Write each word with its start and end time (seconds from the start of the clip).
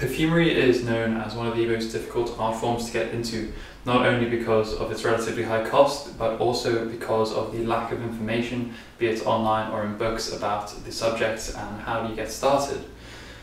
Perfumery 0.00 0.50
is 0.58 0.82
known 0.82 1.18
as 1.18 1.34
one 1.34 1.46
of 1.46 1.54
the 1.54 1.66
most 1.66 1.92
difficult 1.92 2.34
art 2.38 2.58
forms 2.58 2.86
to 2.86 2.92
get 2.92 3.12
into, 3.12 3.52
not 3.84 4.06
only 4.06 4.30
because 4.30 4.72
of 4.72 4.90
its 4.90 5.04
relatively 5.04 5.42
high 5.42 5.68
cost, 5.68 6.16
but 6.18 6.40
also 6.40 6.86
because 6.86 7.34
of 7.34 7.52
the 7.52 7.66
lack 7.66 7.92
of 7.92 8.02
information, 8.02 8.72
be 8.98 9.08
it 9.08 9.26
online 9.26 9.70
or 9.70 9.84
in 9.84 9.98
books, 9.98 10.32
about 10.32 10.70
the 10.86 10.90
subject 10.90 11.52
and 11.54 11.82
how 11.82 12.08
you 12.08 12.16
get 12.16 12.30
started. 12.30 12.82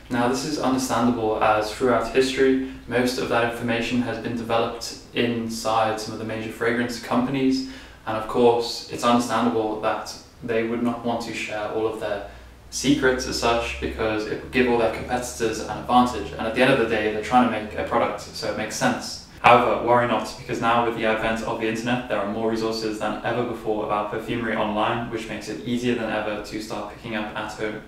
Now, 0.10 0.30
this 0.30 0.46
is 0.46 0.58
understandable 0.58 1.44
as 1.44 1.72
throughout 1.72 2.12
history, 2.12 2.72
most 2.88 3.20
of 3.20 3.30
that 3.30 3.54
information 3.54 4.02
has 4.02 4.18
been 4.18 4.36
developed 4.36 4.98
inside 5.14 6.00
some 6.00 6.14
of 6.14 6.20
the 6.20 6.26
major 6.26 6.52
fragrance 6.52 7.00
companies, 7.00 7.70
and 8.08 8.18
of 8.18 8.28
course, 8.28 8.90
it's 8.92 9.04
understandable 9.04 9.80
that 9.82 10.12
they 10.44 10.64
would 10.64 10.82
not 10.82 11.06
want 11.06 11.22
to 11.22 11.36
share 11.36 11.70
all 11.74 11.86
of 11.86 12.00
their 12.00 12.32
secrets 12.70 13.28
as 13.28 13.40
such 13.40 13.80
because 13.80 14.28
it 14.28 14.44
would 14.44 14.52
give 14.52 14.70
all 14.70 14.78
their 14.78 14.94
competitors 14.94 15.60
an 15.60 15.78
advantage. 15.78 16.32
And 16.32 16.42
at 16.42 16.56
the 16.56 16.62
end 16.62 16.74
of 16.74 16.80
the 16.80 16.88
day, 16.88 17.14
they're 17.14 17.24
trying 17.24 17.50
to 17.50 17.52
make 17.52 17.78
a 17.78 17.84
product, 17.84 18.22
so 18.22 18.52
it 18.52 18.58
makes 18.58 18.76
sense. 18.76 19.28
However, 19.42 19.86
worry 19.86 20.08
not, 20.08 20.34
because 20.40 20.60
now 20.60 20.86
with 20.86 20.98
the 20.98 21.06
advent 21.06 21.44
of 21.44 21.62
the 21.62 21.68
internet, 21.68 22.10
there 22.10 22.20
are 22.20 22.32
more 22.32 22.50
resources 22.50 23.00
than 23.00 23.24
ever 23.24 23.44
before 23.44 23.86
about 23.86 24.12
perfumery 24.12 24.56
online, 24.56 25.10
which 25.12 25.30
makes 25.30 25.48
it 25.48 25.64
easier 25.66 25.96
than 25.96 26.10
ever 26.10 26.44
to 26.44 26.62
start 26.62 26.94
picking 26.96 27.16
up 27.16 27.36
at 27.36 27.54
home. 27.54 27.82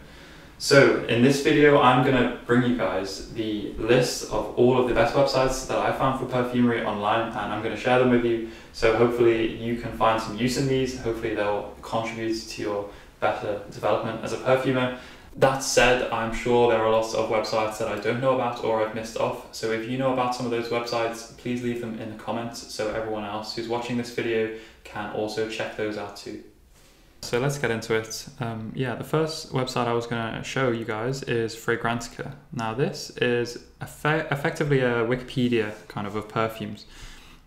So 0.61 1.05
in 1.05 1.23
this 1.23 1.41
video, 1.41 1.79
I'm 1.79 2.05
gonna 2.05 2.39
bring 2.45 2.70
you 2.70 2.77
guys 2.77 3.31
the 3.34 3.73
list 3.77 4.25
of 4.25 4.53
all 4.57 4.77
of 4.77 4.89
the 4.89 4.93
best 4.93 5.15
websites 5.15 5.65
that 5.67 5.77
I 5.77 5.91
found 5.93 6.20
for 6.20 6.25
perfumery 6.25 6.85
online, 6.85 7.29
and 7.29 7.53
I'm 7.53 7.63
gonna 7.63 7.77
share 7.77 7.98
them 7.99 8.11
with 8.11 8.25
you. 8.25 8.49
So 8.73 8.98
hopefully 8.98 9.55
you 9.55 9.77
can 9.77 9.93
find 9.93 10.21
some 10.21 10.37
use 10.37 10.57
in 10.57 10.67
these. 10.67 10.99
Hopefully 10.99 11.34
they'll 11.34 11.73
contribute 11.81 12.35
to 12.41 12.61
your 12.61 12.89
better 13.19 13.61
development 13.71 14.23
as 14.23 14.33
a 14.33 14.37
perfumer. 14.37 14.97
That 15.35 15.59
said, 15.59 16.11
I'm 16.11 16.33
sure 16.33 16.71
there 16.71 16.81
are 16.83 16.91
lots 16.91 17.13
of 17.13 17.29
websites 17.29 17.77
that 17.77 17.87
I 17.87 17.99
don't 17.99 18.19
know 18.19 18.35
about 18.35 18.63
or 18.63 18.85
I've 18.85 18.95
missed 18.95 19.17
off. 19.17 19.53
So 19.53 19.71
if 19.71 19.87
you 19.89 19.97
know 19.97 20.11
about 20.11 20.35
some 20.35 20.45
of 20.45 20.51
those 20.51 20.69
websites, 20.69 21.37
please 21.37 21.63
leave 21.63 21.81
them 21.81 21.99
in 21.99 22.09
the 22.09 22.17
comments 22.17 22.73
so 22.73 22.93
everyone 22.93 23.23
else 23.23 23.55
who's 23.55 23.67
watching 23.67 23.98
this 23.98 24.13
video 24.13 24.55
can 24.84 25.11
also 25.11 25.49
check 25.49 25.77
those 25.77 25.98
out 25.98 26.17
too. 26.17 26.43
So 27.21 27.39
let's 27.39 27.57
get 27.57 27.70
into 27.70 27.95
it. 27.95 28.27
Um, 28.39 28.71
yeah, 28.76 28.95
the 28.95 29.03
first 29.03 29.54
website 29.54 29.87
I 29.87 29.93
was 29.93 30.07
going 30.07 30.33
to 30.33 30.43
show 30.43 30.71
you 30.71 30.85
guys 30.85 31.21
is 31.23 31.55
Fragrantica. 31.55 32.33
Now 32.54 32.73
this 32.73 33.11
is 33.17 33.57
effe 33.81 34.31
effectively 34.31 34.79
a 34.79 35.05
Wikipedia 35.05 35.73
kind 35.87 36.07
of 36.07 36.15
of 36.15 36.27
perfumes. 36.27 36.85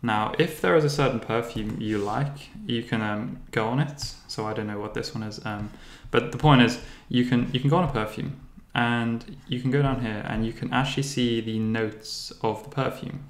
Now, 0.02 0.34
if 0.36 0.60
there 0.60 0.74
is 0.74 0.84
a 0.84 0.90
certain 0.90 1.20
perfume 1.20 1.76
you 1.80 1.98
like, 1.98 2.50
you 2.66 2.82
can 2.82 3.00
um, 3.00 3.40
go 3.52 3.68
on 3.68 3.78
it. 3.78 4.14
So 4.26 4.46
I 4.46 4.52
don't 4.52 4.66
know 4.66 4.80
what 4.80 4.94
this 4.94 5.14
one 5.14 5.22
is, 5.22 5.44
um, 5.46 5.70
but 6.10 6.32
the 6.32 6.38
point 6.38 6.62
is, 6.62 6.80
you 7.08 7.24
can 7.24 7.48
you 7.52 7.60
can 7.60 7.70
go 7.70 7.76
on 7.76 7.88
a 7.88 7.92
perfume, 7.92 8.40
and 8.74 9.36
you 9.46 9.60
can 9.60 9.70
go 9.70 9.80
down 9.82 10.00
here, 10.00 10.24
and 10.26 10.44
you 10.44 10.52
can 10.52 10.72
actually 10.72 11.04
see 11.04 11.40
the 11.40 11.58
notes 11.58 12.32
of 12.42 12.64
the 12.64 12.70
perfume, 12.70 13.20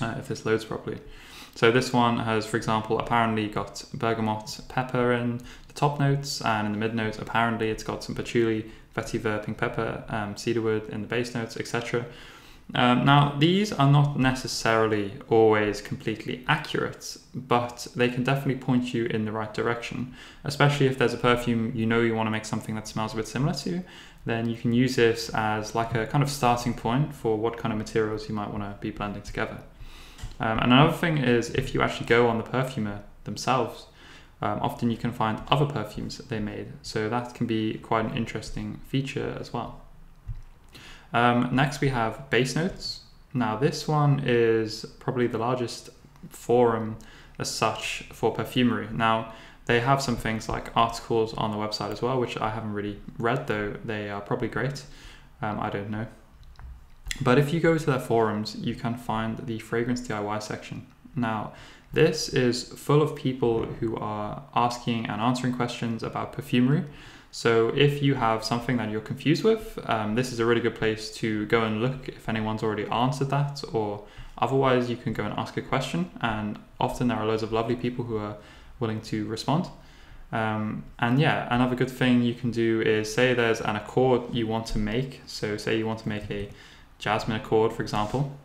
uh, 0.00 0.14
if 0.18 0.28
this 0.28 0.44
loads 0.44 0.64
properly. 0.64 0.98
So 1.54 1.70
this 1.70 1.92
one 1.92 2.18
has, 2.18 2.46
for 2.46 2.56
example, 2.56 2.98
apparently 2.98 3.46
got 3.46 3.84
bergamot 3.92 4.60
pepper 4.68 5.12
in 5.12 5.38
the 5.68 5.74
top 5.74 6.00
notes, 6.00 6.40
and 6.40 6.66
in 6.66 6.72
the 6.72 6.78
mid 6.78 6.94
notes, 6.94 7.18
apparently 7.18 7.70
it's 7.70 7.84
got 7.84 8.02
some 8.02 8.14
patchouli, 8.14 8.70
vetiver, 8.96 9.44
pink 9.44 9.58
pepper, 9.58 10.02
um, 10.08 10.36
cedarwood 10.36 10.88
in 10.88 11.02
the 11.02 11.06
base 11.06 11.34
notes, 11.34 11.56
etc. 11.56 12.06
Um, 12.74 13.04
now, 13.04 13.36
these 13.38 13.70
are 13.72 13.90
not 13.90 14.18
necessarily 14.18 15.12
always 15.28 15.82
completely 15.82 16.42
accurate, 16.48 17.18
but 17.34 17.86
they 17.94 18.08
can 18.08 18.24
definitely 18.24 18.62
point 18.62 18.94
you 18.94 19.04
in 19.06 19.26
the 19.26 19.32
right 19.32 19.52
direction. 19.52 20.14
Especially 20.44 20.86
if 20.86 20.96
there's 20.96 21.12
a 21.12 21.18
perfume 21.18 21.72
you 21.74 21.84
know 21.84 22.00
you 22.00 22.14
want 22.14 22.28
to 22.28 22.30
make 22.30 22.46
something 22.46 22.74
that 22.76 22.88
smells 22.88 23.12
a 23.12 23.16
bit 23.16 23.28
similar 23.28 23.52
to, 23.54 23.84
then 24.24 24.48
you 24.48 24.56
can 24.56 24.72
use 24.72 24.96
this 24.96 25.28
as 25.34 25.74
like 25.74 25.94
a 25.94 26.06
kind 26.06 26.22
of 26.22 26.30
starting 26.30 26.72
point 26.72 27.14
for 27.14 27.36
what 27.36 27.58
kind 27.58 27.72
of 27.72 27.78
materials 27.78 28.28
you 28.28 28.34
might 28.34 28.50
want 28.50 28.62
to 28.62 28.76
be 28.80 28.90
blending 28.90 29.22
together. 29.22 29.58
Um, 30.40 30.58
and 30.58 30.72
another 30.72 30.96
thing 30.96 31.18
is 31.18 31.50
if 31.50 31.74
you 31.74 31.82
actually 31.82 32.06
go 32.06 32.28
on 32.28 32.38
the 32.38 32.44
perfumer 32.44 33.02
themselves, 33.24 33.86
um, 34.40 34.60
often 34.60 34.90
you 34.90 34.96
can 34.96 35.12
find 35.12 35.42
other 35.48 35.66
perfumes 35.66 36.16
that 36.16 36.28
they 36.28 36.40
made. 36.40 36.72
So 36.82 37.08
that 37.08 37.34
can 37.34 37.46
be 37.46 37.74
quite 37.74 38.06
an 38.06 38.16
interesting 38.16 38.80
feature 38.86 39.36
as 39.38 39.52
well. 39.52 39.81
Um, 41.12 41.50
next 41.52 41.80
we 41.80 41.88
have 41.88 42.30
base 42.30 42.56
notes. 42.56 43.00
Now 43.34 43.56
this 43.56 43.88
one 43.88 44.22
is 44.24 44.84
probably 44.98 45.26
the 45.26 45.38
largest 45.38 45.90
forum 46.28 46.96
as 47.38 47.50
such 47.50 48.08
for 48.12 48.32
perfumery. 48.32 48.88
Now 48.92 49.32
they 49.66 49.80
have 49.80 50.02
some 50.02 50.16
things 50.16 50.48
like 50.48 50.76
articles 50.76 51.34
on 51.34 51.50
the 51.50 51.56
website 51.56 51.92
as 51.92 52.02
well, 52.02 52.18
which 52.18 52.36
I 52.38 52.50
haven't 52.50 52.72
really 52.72 53.00
read 53.18 53.46
though 53.46 53.76
they 53.84 54.10
are 54.10 54.20
probably 54.20 54.48
great. 54.48 54.84
Um, 55.40 55.60
I 55.60 55.70
don't 55.70 55.90
know. 55.90 56.06
But 57.20 57.38
if 57.38 57.52
you 57.52 57.60
go 57.60 57.76
to 57.76 57.86
their 57.86 58.00
forums, 58.00 58.56
you 58.56 58.74
can 58.74 58.96
find 58.96 59.38
the 59.38 59.58
fragrance 59.58 60.00
DIY 60.00 60.42
section. 60.42 60.86
Now, 61.14 61.52
this 61.92 62.30
is 62.30 62.68
full 62.68 63.02
of 63.02 63.14
people 63.14 63.66
who 63.66 63.96
are 63.96 64.42
asking 64.54 65.06
and 65.06 65.20
answering 65.20 65.54
questions 65.54 66.02
about 66.02 66.32
perfumery. 66.32 66.84
So 67.34 67.68
if 67.74 68.02
you 68.02 68.14
have 68.14 68.44
something 68.44 68.76
that 68.76 68.90
you're 68.90 69.00
confused 69.00 69.42
with, 69.42 69.78
um, 69.88 70.14
this 70.16 70.32
is 70.32 70.38
a 70.38 70.44
really 70.44 70.60
good 70.60 70.74
place 70.74 71.10
to 71.16 71.46
go 71.46 71.64
and 71.64 71.80
look 71.80 72.06
if 72.10 72.28
anyone's 72.28 72.62
already 72.62 72.84
answered 72.88 73.30
that, 73.30 73.64
or 73.72 74.04
otherwise 74.36 74.90
you 74.90 74.96
can 74.98 75.14
go 75.14 75.24
and 75.24 75.32
ask 75.38 75.56
a 75.56 75.62
question. 75.62 76.10
And 76.20 76.58
often 76.78 77.08
there 77.08 77.16
are 77.16 77.24
loads 77.24 77.42
of 77.42 77.50
lovely 77.50 77.74
people 77.74 78.04
who 78.04 78.18
are 78.18 78.36
willing 78.80 79.00
to 79.02 79.24
respond. 79.24 79.68
Um, 80.30 80.84
and 80.98 81.18
yeah, 81.18 81.48
another 81.50 81.74
good 81.74 81.90
thing 81.90 82.20
you 82.20 82.34
can 82.34 82.50
do 82.50 82.82
is 82.82 83.12
say 83.12 83.32
there's 83.32 83.62
an 83.62 83.76
accord 83.76 84.34
you 84.34 84.46
want 84.46 84.66
to 84.66 84.78
make. 84.78 85.22
So 85.24 85.56
say 85.56 85.78
you 85.78 85.86
want 85.86 86.00
to 86.00 86.10
make 86.10 86.30
a 86.30 86.50
jasmine 86.98 87.40
accord, 87.40 87.72
for 87.72 87.80
example, 87.80 88.36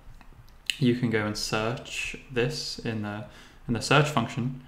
you 0.79 0.95
can 0.95 1.09
go 1.09 1.25
and 1.25 1.37
search 1.37 2.15
this 2.31 2.79
in 2.79 3.01
the 3.01 3.25
in 3.67 3.73
the 3.73 3.81
search 3.81 4.07
function 4.07 4.61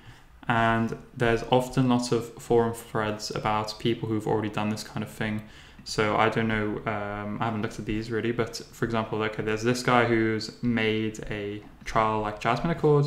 and 0.50 0.98
there's 1.16 1.44
often 1.52 1.88
lots 1.88 2.12
of 2.12 2.34
forum 2.34 2.74
threads 2.74 3.30
about 3.30 3.78
people 3.78 4.10
who've 4.10 4.26
already 4.26 4.50
done 4.50 4.70
this 4.70 4.84
kind 4.84 5.04
of 5.04 5.10
thing. 5.10 5.44
So 5.84 6.18
I 6.18 6.30
don't 6.30 6.48
know, 6.48 6.82
um, 6.88 7.38
I 7.40 7.46
haven't 7.46 7.62
looked 7.62 7.78
at 7.78 7.86
these 7.86 8.10
really, 8.10 8.32
but 8.32 8.58
for 8.72 8.86
example, 8.86 9.22
okay, 9.24 9.44
there's 9.44 9.62
this 9.62 9.84
guy 9.84 10.06
who's 10.06 10.62
made 10.64 11.20
a 11.30 11.62
trial 11.86 12.22
like 12.22 12.40
Jasmine 12.40 12.72
Accord, 12.72 13.06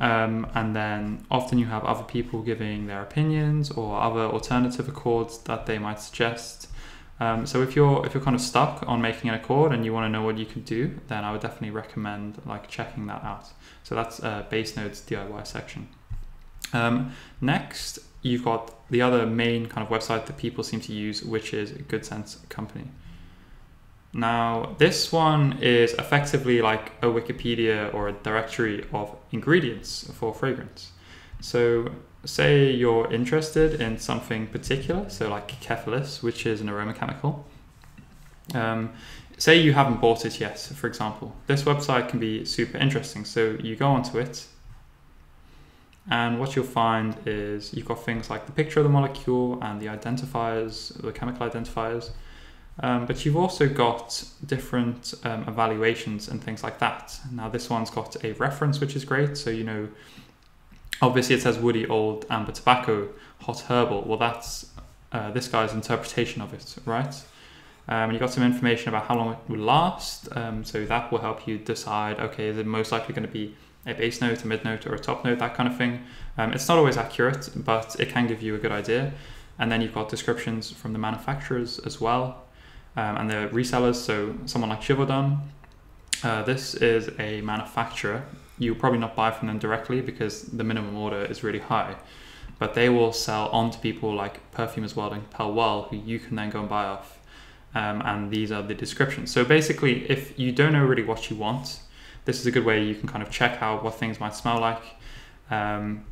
um, 0.00 0.48
and 0.54 0.74
then 0.74 1.24
often 1.30 1.58
you 1.58 1.66
have 1.66 1.84
other 1.84 2.02
people 2.02 2.42
giving 2.42 2.88
their 2.88 3.02
opinions 3.02 3.70
or 3.70 4.00
other 4.00 4.22
alternative 4.22 4.88
accords 4.88 5.38
that 5.38 5.66
they 5.66 5.78
might 5.78 6.00
suggest. 6.00 6.68
Um, 7.20 7.46
so 7.46 7.62
if 7.62 7.74
you're 7.76 8.04
if 8.04 8.14
you're 8.14 8.22
kind 8.22 8.36
of 8.36 8.42
stuck 8.42 8.84
on 8.86 9.00
making 9.00 9.30
an 9.30 9.36
accord 9.36 9.72
and 9.72 9.84
you 9.84 9.92
want 9.92 10.06
to 10.06 10.08
know 10.08 10.22
what 10.22 10.38
you 10.38 10.46
can 10.46 10.62
do, 10.62 10.98
then 11.06 11.24
I 11.24 11.32
would 11.32 11.40
definitely 11.40 11.70
recommend 11.70 12.40
like 12.46 12.68
checking 12.68 13.06
that 13.06 13.22
out. 13.22 13.46
So 13.84 13.94
that's 13.94 14.22
uh, 14.22 14.44
Base 14.50 14.76
Notes 14.76 15.00
DIY 15.00 15.46
section. 15.46 15.88
Um, 16.72 17.12
next, 17.40 17.98
you've 18.22 18.44
got 18.44 18.74
the 18.90 19.02
other 19.02 19.26
main 19.26 19.66
kind 19.66 19.86
of 19.86 19.92
website 19.92 20.26
that 20.26 20.36
people 20.36 20.64
seem 20.64 20.80
to 20.80 20.92
use, 20.92 21.22
which 21.22 21.52
is 21.52 21.72
Good 21.72 22.04
Scents 22.04 22.36
Company. 22.48 22.84
Now, 24.12 24.74
this 24.78 25.12
one 25.12 25.58
is 25.60 25.92
effectively 25.94 26.62
like 26.62 26.92
a 27.02 27.06
Wikipedia 27.06 27.92
or 27.92 28.08
a 28.08 28.12
directory 28.12 28.86
of 28.92 29.14
ingredients 29.32 30.10
for 30.14 30.32
fragrance. 30.32 30.92
So, 31.40 31.90
say 32.24 32.72
you're 32.72 33.10
interested 33.12 33.80
in 33.80 33.98
something 33.98 34.46
particular, 34.48 35.08
so 35.08 35.28
like 35.28 35.60
Cephalus, 35.60 36.22
which 36.22 36.46
is 36.46 36.60
an 36.60 36.68
aroma 36.68 36.94
chemical. 36.94 37.46
Um, 38.54 38.94
say 39.36 39.60
you 39.60 39.74
haven't 39.74 40.00
bought 40.00 40.24
it 40.24 40.40
yet, 40.40 40.58
for 40.58 40.86
example. 40.86 41.36
This 41.46 41.62
website 41.62 42.08
can 42.08 42.18
be 42.18 42.46
super 42.46 42.78
interesting. 42.78 43.26
So, 43.26 43.58
you 43.62 43.76
go 43.76 43.88
onto 43.88 44.18
it, 44.18 44.46
and 46.10 46.40
what 46.40 46.56
you'll 46.56 46.64
find 46.64 47.16
is 47.26 47.74
you've 47.74 47.86
got 47.86 48.04
things 48.04 48.30
like 48.30 48.46
the 48.46 48.52
picture 48.52 48.80
of 48.80 48.84
the 48.84 48.90
molecule 48.90 49.58
and 49.62 49.80
the 49.80 49.86
identifiers, 49.86 50.98
the 51.02 51.12
chemical 51.12 51.48
identifiers. 51.48 52.10
Um, 52.80 53.06
but 53.06 53.24
you've 53.24 53.36
also 53.36 53.68
got 53.68 54.24
different 54.46 55.12
um, 55.24 55.44
evaluations 55.48 56.28
and 56.28 56.42
things 56.42 56.62
like 56.62 56.78
that. 56.78 57.18
Now, 57.32 57.48
this 57.48 57.68
one's 57.68 57.90
got 57.90 58.24
a 58.24 58.32
reference, 58.34 58.80
which 58.80 58.94
is 58.94 59.04
great. 59.04 59.36
So, 59.36 59.50
you 59.50 59.64
know, 59.64 59.88
obviously 61.02 61.34
it 61.34 61.42
says 61.42 61.58
woody, 61.58 61.86
old, 61.86 62.24
amber 62.30 62.52
tobacco, 62.52 63.08
hot 63.40 63.60
herbal. 63.62 64.02
Well, 64.02 64.18
that's 64.18 64.66
uh, 65.10 65.30
this 65.32 65.48
guy's 65.48 65.72
interpretation 65.72 66.40
of 66.40 66.54
it, 66.54 66.76
right? 66.84 67.14
Um, 67.88 68.04
and 68.04 68.12
you 68.12 68.18
got 68.18 68.30
some 68.30 68.44
information 68.44 68.90
about 68.90 69.06
how 69.06 69.16
long 69.16 69.32
it 69.32 69.38
will 69.48 69.58
last. 69.58 70.28
Um, 70.36 70.64
so 70.64 70.84
that 70.84 71.10
will 71.10 71.20
help 71.20 71.48
you 71.48 71.58
decide, 71.58 72.20
okay, 72.20 72.48
is 72.48 72.58
it 72.58 72.66
most 72.66 72.92
likely 72.92 73.14
going 73.14 73.26
to 73.26 73.32
be 73.32 73.56
a 73.88 73.94
base 73.94 74.20
note, 74.20 74.44
a 74.44 74.46
mid 74.46 74.64
note, 74.64 74.86
or 74.86 74.94
a 74.94 74.98
top 74.98 75.24
note, 75.24 75.38
that 75.38 75.54
kind 75.54 75.68
of 75.68 75.76
thing. 75.76 76.04
Um, 76.36 76.52
it's 76.52 76.68
not 76.68 76.78
always 76.78 76.96
accurate, 76.96 77.50
but 77.56 77.96
it 77.98 78.08
can 78.10 78.26
give 78.26 78.42
you 78.42 78.54
a 78.54 78.58
good 78.58 78.72
idea. 78.72 79.12
And 79.58 79.72
then 79.72 79.80
you've 79.82 79.94
got 79.94 80.08
descriptions 80.08 80.70
from 80.70 80.92
the 80.92 80.98
manufacturers 80.98 81.80
as 81.80 82.00
well 82.00 82.44
um, 82.96 83.16
and 83.16 83.30
the 83.30 83.48
resellers. 83.52 83.96
So 83.96 84.34
someone 84.46 84.70
like 84.70 84.82
Givaudan, 84.82 85.38
uh, 86.22 86.42
this 86.42 86.74
is 86.74 87.10
a 87.18 87.40
manufacturer. 87.40 88.24
You'll 88.58 88.76
probably 88.76 88.98
not 88.98 89.16
buy 89.16 89.30
from 89.30 89.48
them 89.48 89.58
directly 89.58 90.00
because 90.00 90.42
the 90.42 90.64
minimum 90.64 90.96
order 90.96 91.24
is 91.24 91.42
really 91.42 91.60
high, 91.60 91.96
but 92.58 92.74
they 92.74 92.88
will 92.88 93.12
sell 93.12 93.48
on 93.48 93.70
to 93.70 93.78
people 93.78 94.14
like 94.14 94.34
Perfumers 94.52 94.94
World 94.96 95.12
and 95.12 95.56
Well, 95.56 95.82
who 95.90 95.96
you 95.96 96.18
can 96.18 96.36
then 96.36 96.50
go 96.50 96.60
and 96.60 96.68
buy 96.68 96.84
off. 96.84 97.18
um, 97.74 98.02
and 98.04 98.30
these 98.30 98.50
are 98.50 98.62
the 98.62 98.74
descriptions. 98.74 99.30
So 99.30 99.44
basically, 99.44 100.08
if 100.10 100.38
you 100.38 100.52
don't 100.52 100.72
know 100.72 100.84
really 100.84 101.04
what 101.04 101.30
you 101.30 101.36
want, 101.36 101.80
this 102.28 102.38
is 102.40 102.46
a 102.46 102.50
good 102.50 102.66
way 102.66 102.84
you 102.84 102.94
can 102.94 103.08
kind 103.08 103.22
of 103.22 103.30
check 103.30 103.62
out 103.62 103.82
what 103.82 103.94
things 103.94 104.20
might 104.20 104.34
smell 104.34 104.60
like. 104.60 104.82
Um, 105.50 106.04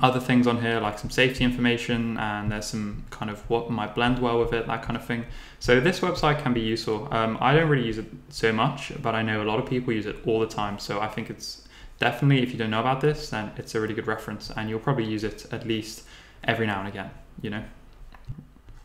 other 0.00 0.18
things 0.18 0.48
on 0.48 0.60
here 0.60 0.80
like 0.80 0.98
some 0.98 1.10
safety 1.10 1.44
information 1.44 2.18
and 2.18 2.50
there's 2.50 2.66
some 2.66 3.04
kind 3.10 3.30
of 3.30 3.48
what 3.48 3.70
might 3.70 3.94
blend 3.94 4.18
well 4.18 4.40
with 4.40 4.52
it 4.52 4.66
that 4.66 4.82
kind 4.82 4.96
of 4.96 5.04
thing. 5.04 5.24
So 5.60 5.78
this 5.78 6.00
website 6.00 6.42
can 6.42 6.52
be 6.54 6.60
useful. 6.60 7.06
Um, 7.12 7.38
i 7.40 7.54
don't 7.54 7.68
really 7.68 7.86
use 7.86 7.98
it 7.98 8.06
so 8.30 8.52
much 8.52 8.92
but 9.00 9.14
i 9.14 9.22
know 9.22 9.40
a 9.40 9.46
lot 9.52 9.60
of 9.60 9.66
people 9.66 9.92
use 9.92 10.06
it 10.06 10.16
all 10.26 10.40
the 10.40 10.48
time. 10.48 10.80
So 10.80 11.00
i 11.00 11.06
think 11.06 11.30
it's 11.30 11.68
definitely 12.00 12.42
if 12.42 12.50
you 12.50 12.58
don't 12.58 12.70
know 12.70 12.80
about 12.80 13.00
this 13.00 13.30
then 13.30 13.52
it's 13.56 13.76
a 13.76 13.80
really 13.80 13.94
good 13.94 14.08
reference 14.08 14.50
and 14.56 14.68
you'll 14.68 14.80
probably 14.88 15.04
use 15.04 15.22
it 15.22 15.46
at 15.52 15.64
least 15.64 16.04
every 16.42 16.66
now 16.66 16.80
and 16.80 16.88
again 16.88 17.10
you 17.42 17.50
know? 17.50 17.62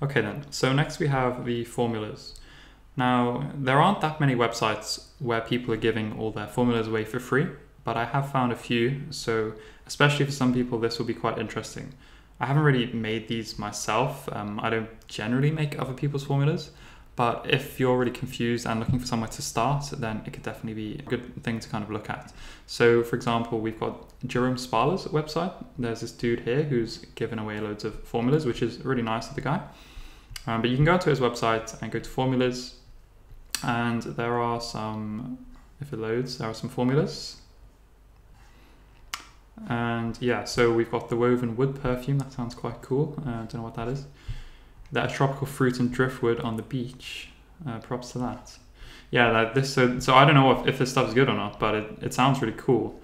Okay 0.04 0.22
then 0.22 0.46
so 0.52 0.72
next 0.72 1.00
we 1.00 1.08
have 1.08 1.46
the 1.46 1.64
formulas. 1.64 2.36
Now 2.96 3.52
there 3.56 3.82
aren't 3.82 4.02
that 4.02 4.20
many 4.20 4.36
websites 4.36 5.08
where 5.24 5.42
people 5.42 5.74
are 5.74 5.78
giving 5.78 6.18
all 6.20 6.32
their 6.32 6.48
formulas 6.48 6.88
away 6.88 7.04
for 7.04 7.20
free 7.20 7.48
but 7.84 7.98
i 7.98 8.06
have 8.06 8.32
found 8.32 8.52
a 8.52 8.56
few 8.56 9.02
so 9.10 9.54
especially 9.86 10.26
for 10.26 10.32
some 10.32 10.54
people, 10.54 10.80
this 10.80 11.00
will 11.00 11.06
be 11.06 11.14
quite 11.14 11.38
interesting. 11.38 11.94
I 12.40 12.46
haven't 12.46 12.64
really 12.64 12.92
made 12.94 13.28
these 13.28 13.60
myself. 13.60 14.28
Um, 14.32 14.60
I 14.62 14.70
don't 14.70 14.90
generally 15.08 15.52
make 15.52 15.80
other 15.80 15.94
people's 15.94 16.24
formulas, 16.24 16.72
but 17.16 17.46
if 17.50 17.80
you're 17.80 17.98
really 17.98 18.12
confused 18.12 18.66
and 18.66 18.80
looking 18.80 19.00
for 19.00 19.06
somewhere 19.06 19.30
to 19.30 19.42
start, 19.42 19.86
then 19.98 20.22
it 20.26 20.34
could 20.34 20.44
definitely 20.44 20.74
be 20.74 21.00
a 21.00 21.04
good 21.04 21.44
thing 21.44 21.60
to 21.60 21.70
kind 21.70 21.84
of 21.84 21.92
look 21.92 22.10
at. 22.10 22.34
So, 22.66 23.04
for 23.04 23.16
example, 23.16 23.60
we've 23.60 23.80
got 23.80 24.12
Jerome 24.26 24.56
Spala's 24.56 25.06
website. 25.06 25.54
There's 25.78 26.02
this 26.02 26.12
dude 26.12 26.42
here 26.42 26.64
who's 26.64 26.98
given 27.16 27.40
away 27.40 27.60
loads 27.60 27.86
of 27.86 28.04
formulas, 28.04 28.46
which 28.46 28.62
is 28.62 28.84
really 28.84 29.04
nice 29.04 29.30
of 29.30 29.36
the 29.36 29.42
guy. 29.42 29.62
Um, 30.48 30.62
but 30.62 30.70
you 30.70 30.76
can 30.76 30.86
go 30.86 30.98
to 30.98 31.10
his 31.10 31.20
website 31.20 31.82
and 31.82 31.92
go 31.92 32.00
to 32.00 32.10
formulas, 32.10 32.76
and 33.64 34.02
there 34.04 34.38
are 34.40 34.62
some, 34.62 35.38
if 35.80 35.94
it 35.94 36.00
loads, 36.00 36.38
there 36.38 36.50
are 36.50 36.54
some 36.54 36.70
formulas 36.70 37.38
and 39.68 40.18
yeah, 40.22 40.44
so 40.44 40.72
we've 40.72 40.92
got 40.92 41.10
the 41.10 41.16
woven 41.16 41.56
wood 41.56 41.82
perfume. 41.82 42.20
That 42.20 42.32
sounds 42.32 42.56
quite 42.56 42.82
cool. 42.82 43.22
Uh, 43.26 43.30
I 43.30 43.34
don't 43.34 43.56
know 43.56 43.64
what 43.64 43.76
that 43.76 43.88
is. 43.88 44.06
That 44.92 45.10
tropical 45.10 45.48
fruit 45.48 45.80
and 45.80 45.92
driftwood 45.92 46.40
on 46.42 46.58
the 46.58 46.64
beach. 46.64 47.30
Uh, 47.66 47.80
props 47.80 48.12
to 48.12 48.18
that. 48.20 48.58
Yeah, 49.12 49.32
that 49.32 49.54
this 49.54 49.74
so 49.74 50.00
so 50.00 50.16
I 50.16 50.26
don't 50.26 50.34
know 50.34 50.52
if, 50.52 50.68
if 50.68 50.80
this 50.80 50.92
stuff's 50.92 51.14
good 51.14 51.30
or 51.30 51.36
not, 51.36 51.60
but 51.60 51.76
it, 51.76 51.98
it 52.02 52.14
sounds 52.14 52.42
really 52.42 52.58
cool, 52.58 53.00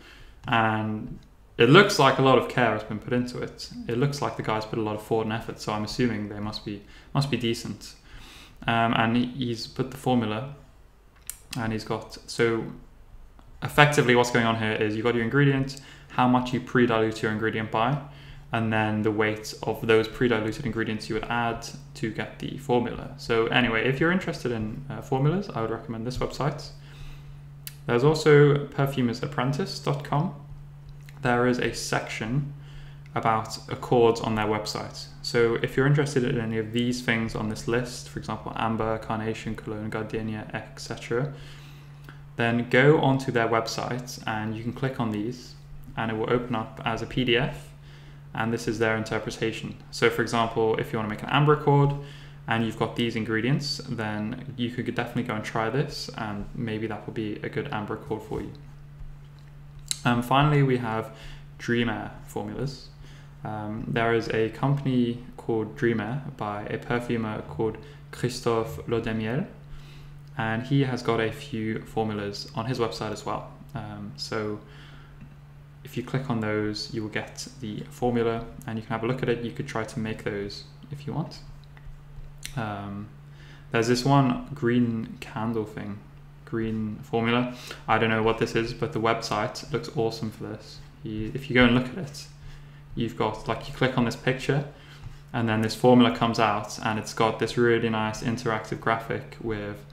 and 0.47 1.19
it 1.57 1.69
looks 1.69 1.99
like 1.99 2.17
a 2.17 2.21
lot 2.21 2.37
of 2.37 2.49
care 2.49 2.73
has 2.73 2.83
been 2.83 2.99
put 2.99 3.13
into 3.13 3.39
it. 3.41 3.69
It 3.87 3.97
looks 3.97 4.21
like 4.21 4.35
the 4.35 4.43
guys 4.43 4.65
put 4.65 4.79
a 4.79 4.81
lot 4.81 4.95
of 4.95 5.03
thought 5.03 5.25
and 5.25 5.33
effort, 5.33 5.61
so 5.61 5.71
I'm 5.71 5.83
assuming 5.83 6.27
they 6.29 6.39
must 6.39 6.65
be 6.65 6.81
must 7.13 7.31
be 7.31 7.37
decent. 7.37 7.93
Um, 8.67 8.93
and 8.93 9.15
he's 9.15 9.67
put 9.67 9.91
the 9.91 9.97
formula, 9.97 10.55
and 11.57 11.71
he's 11.71 11.83
got 11.83 12.17
so 12.27 12.63
effectively 13.63 14.15
what's 14.15 14.31
going 14.31 14.45
on 14.45 14.57
here 14.57 14.73
is 14.73 14.95
you've 14.95 15.05
got 15.05 15.15
your 15.15 15.23
ingredient 15.23 15.81
how 16.09 16.27
much 16.27 16.53
you 16.53 16.59
pre-dilute 16.59 17.21
your 17.21 17.31
ingredient 17.31 17.71
by, 17.71 17.97
and 18.51 18.73
then 18.73 19.03
the 19.03 19.11
weight 19.11 19.53
of 19.63 19.85
those 19.85 20.07
pre-diluted 20.07 20.65
ingredients 20.65 21.07
you 21.07 21.15
would 21.15 21.23
add 21.25 21.65
to 21.93 22.11
get 22.11 22.39
the 22.39 22.57
formula. 22.57 23.13
So 23.17 23.47
anyway, 23.47 23.87
if 23.87 23.99
you're 23.99 24.11
interested 24.11 24.51
in 24.51 24.85
uh, 24.89 25.01
formulas, 25.01 25.49
I 25.53 25.61
would 25.61 25.69
recommend 25.69 26.05
this 26.05 26.17
website. 26.17 26.69
There's 27.85 28.03
also 28.03 28.67
perfumersapprentice.com. 28.67 30.35
There 31.21 31.47
is 31.47 31.59
a 31.59 31.73
section 31.73 32.53
about 33.15 33.57
accords 33.69 34.21
on 34.21 34.35
their 34.35 34.45
website. 34.45 35.07
So 35.21 35.55
if 35.55 35.75
you're 35.75 35.87
interested 35.87 36.23
in 36.23 36.39
any 36.39 36.57
of 36.57 36.71
these 36.71 37.01
things 37.01 37.35
on 37.35 37.49
this 37.49 37.67
list, 37.67 38.07
for 38.09 38.19
example, 38.19 38.53
amber, 38.55 38.97
carnation, 38.99 39.55
cologne, 39.55 39.89
gardenia, 39.89 40.49
etc., 40.53 41.33
then 42.35 42.69
go 42.69 42.99
onto 42.99 43.31
their 43.31 43.47
website 43.47 44.21
and 44.25 44.55
you 44.55 44.63
can 44.63 44.73
click 44.73 44.99
on 44.99 45.11
these 45.11 45.55
and 45.97 46.11
it 46.11 46.17
will 46.17 46.31
open 46.31 46.55
up 46.55 46.79
as 46.85 47.01
a 47.01 47.05
PDF 47.05 47.55
and 48.33 48.53
this 48.53 48.67
is 48.67 48.79
their 48.79 48.95
interpretation. 48.95 49.75
So 49.91 50.09
for 50.09 50.21
example, 50.21 50.77
if 50.77 50.93
you 50.93 50.99
want 50.99 51.09
to 51.09 51.15
make 51.15 51.23
an 51.23 51.29
amber 51.29 51.53
accord 51.53 51.93
and 52.47 52.65
you've 52.65 52.79
got 52.79 52.95
these 52.95 53.15
ingredients, 53.15 53.81
then 53.89 54.53
you 54.55 54.69
could 54.69 54.93
definitely 54.95 55.23
go 55.23 55.35
and 55.35 55.43
try 55.43 55.69
this 55.69 56.09
and 56.15 56.45
maybe 56.55 56.87
that 56.87 57.05
will 57.05 57.13
be 57.13 57.39
a 57.43 57.49
good 57.49 57.67
amber 57.71 57.95
accord 57.95 58.21
for 58.21 58.41
you. 58.41 58.53
And 60.05 60.23
finally, 60.23 60.63
we 60.63 60.77
have 60.77 61.13
Dreamair 61.59 62.11
formulas. 62.25 62.87
Um, 63.43 63.85
there 63.87 64.13
is 64.13 64.27
a 64.29 64.49
company 64.49 65.23
called 65.37 65.77
DreamAir 65.77 66.35
by 66.37 66.63
a 66.63 66.77
perfumer 66.77 67.41
called 67.43 67.77
Christophe 68.11 68.79
Laudamiel, 68.87 69.47
and 70.37 70.63
he 70.63 70.83
has 70.83 71.01
got 71.01 71.19
a 71.19 71.31
few 71.31 71.79
formulas 71.81 72.51
on 72.55 72.65
his 72.65 72.79
website 72.79 73.11
as 73.11 73.25
well. 73.25 73.51
Um, 73.75 74.13
so 74.17 74.59
if 75.83 75.95
you 75.95 76.03
click 76.03 76.29
on 76.29 76.39
those, 76.39 76.93
you 76.93 77.01
will 77.01 77.09
get 77.09 77.47
the 77.61 77.81
formula 77.89 78.45
and 78.67 78.77
you 78.77 78.83
can 78.83 78.91
have 78.91 79.03
a 79.03 79.07
look 79.07 79.23
at 79.23 79.29
it. 79.29 79.43
You 79.43 79.51
could 79.51 79.67
try 79.67 79.83
to 79.83 79.99
make 79.99 80.23
those 80.23 80.65
if 80.91 81.07
you 81.07 81.13
want. 81.13 81.39
Um, 82.55 83.07
there's 83.71 83.87
this 83.87 84.03
one 84.03 84.49
green 84.53 85.17
candle 85.19 85.65
thing, 85.65 85.99
green 86.45 86.99
formula. 87.03 87.55
I 87.87 87.97
don't 87.97 88.09
know 88.09 88.23
what 88.23 88.39
this 88.39 88.55
is, 88.55 88.73
but 88.73 88.93
the 88.93 88.99
website 88.99 89.71
looks 89.71 89.89
awesome 89.95 90.31
for 90.31 90.43
this. 90.45 90.79
You, 91.03 91.31
if 91.33 91.49
you 91.49 91.53
go 91.53 91.65
and 91.65 91.75
look 91.75 91.87
at 91.87 91.97
it, 91.97 92.27
you've 92.95 93.17
got 93.17 93.47
like 93.47 93.67
you 93.67 93.73
click 93.73 93.97
on 93.97 94.05
this 94.05 94.15
picture 94.15 94.65
and 95.31 95.47
then 95.47 95.61
this 95.61 95.75
formula 95.75 96.15
comes 96.15 96.39
out 96.39 96.79
and 96.83 96.97
it's 96.97 97.13
got 97.13 97.39
this 97.39 97.57
really 97.57 97.89
nice 97.89 98.23
interactive 98.23 98.79
graphic 98.79 99.37
with 99.41 99.85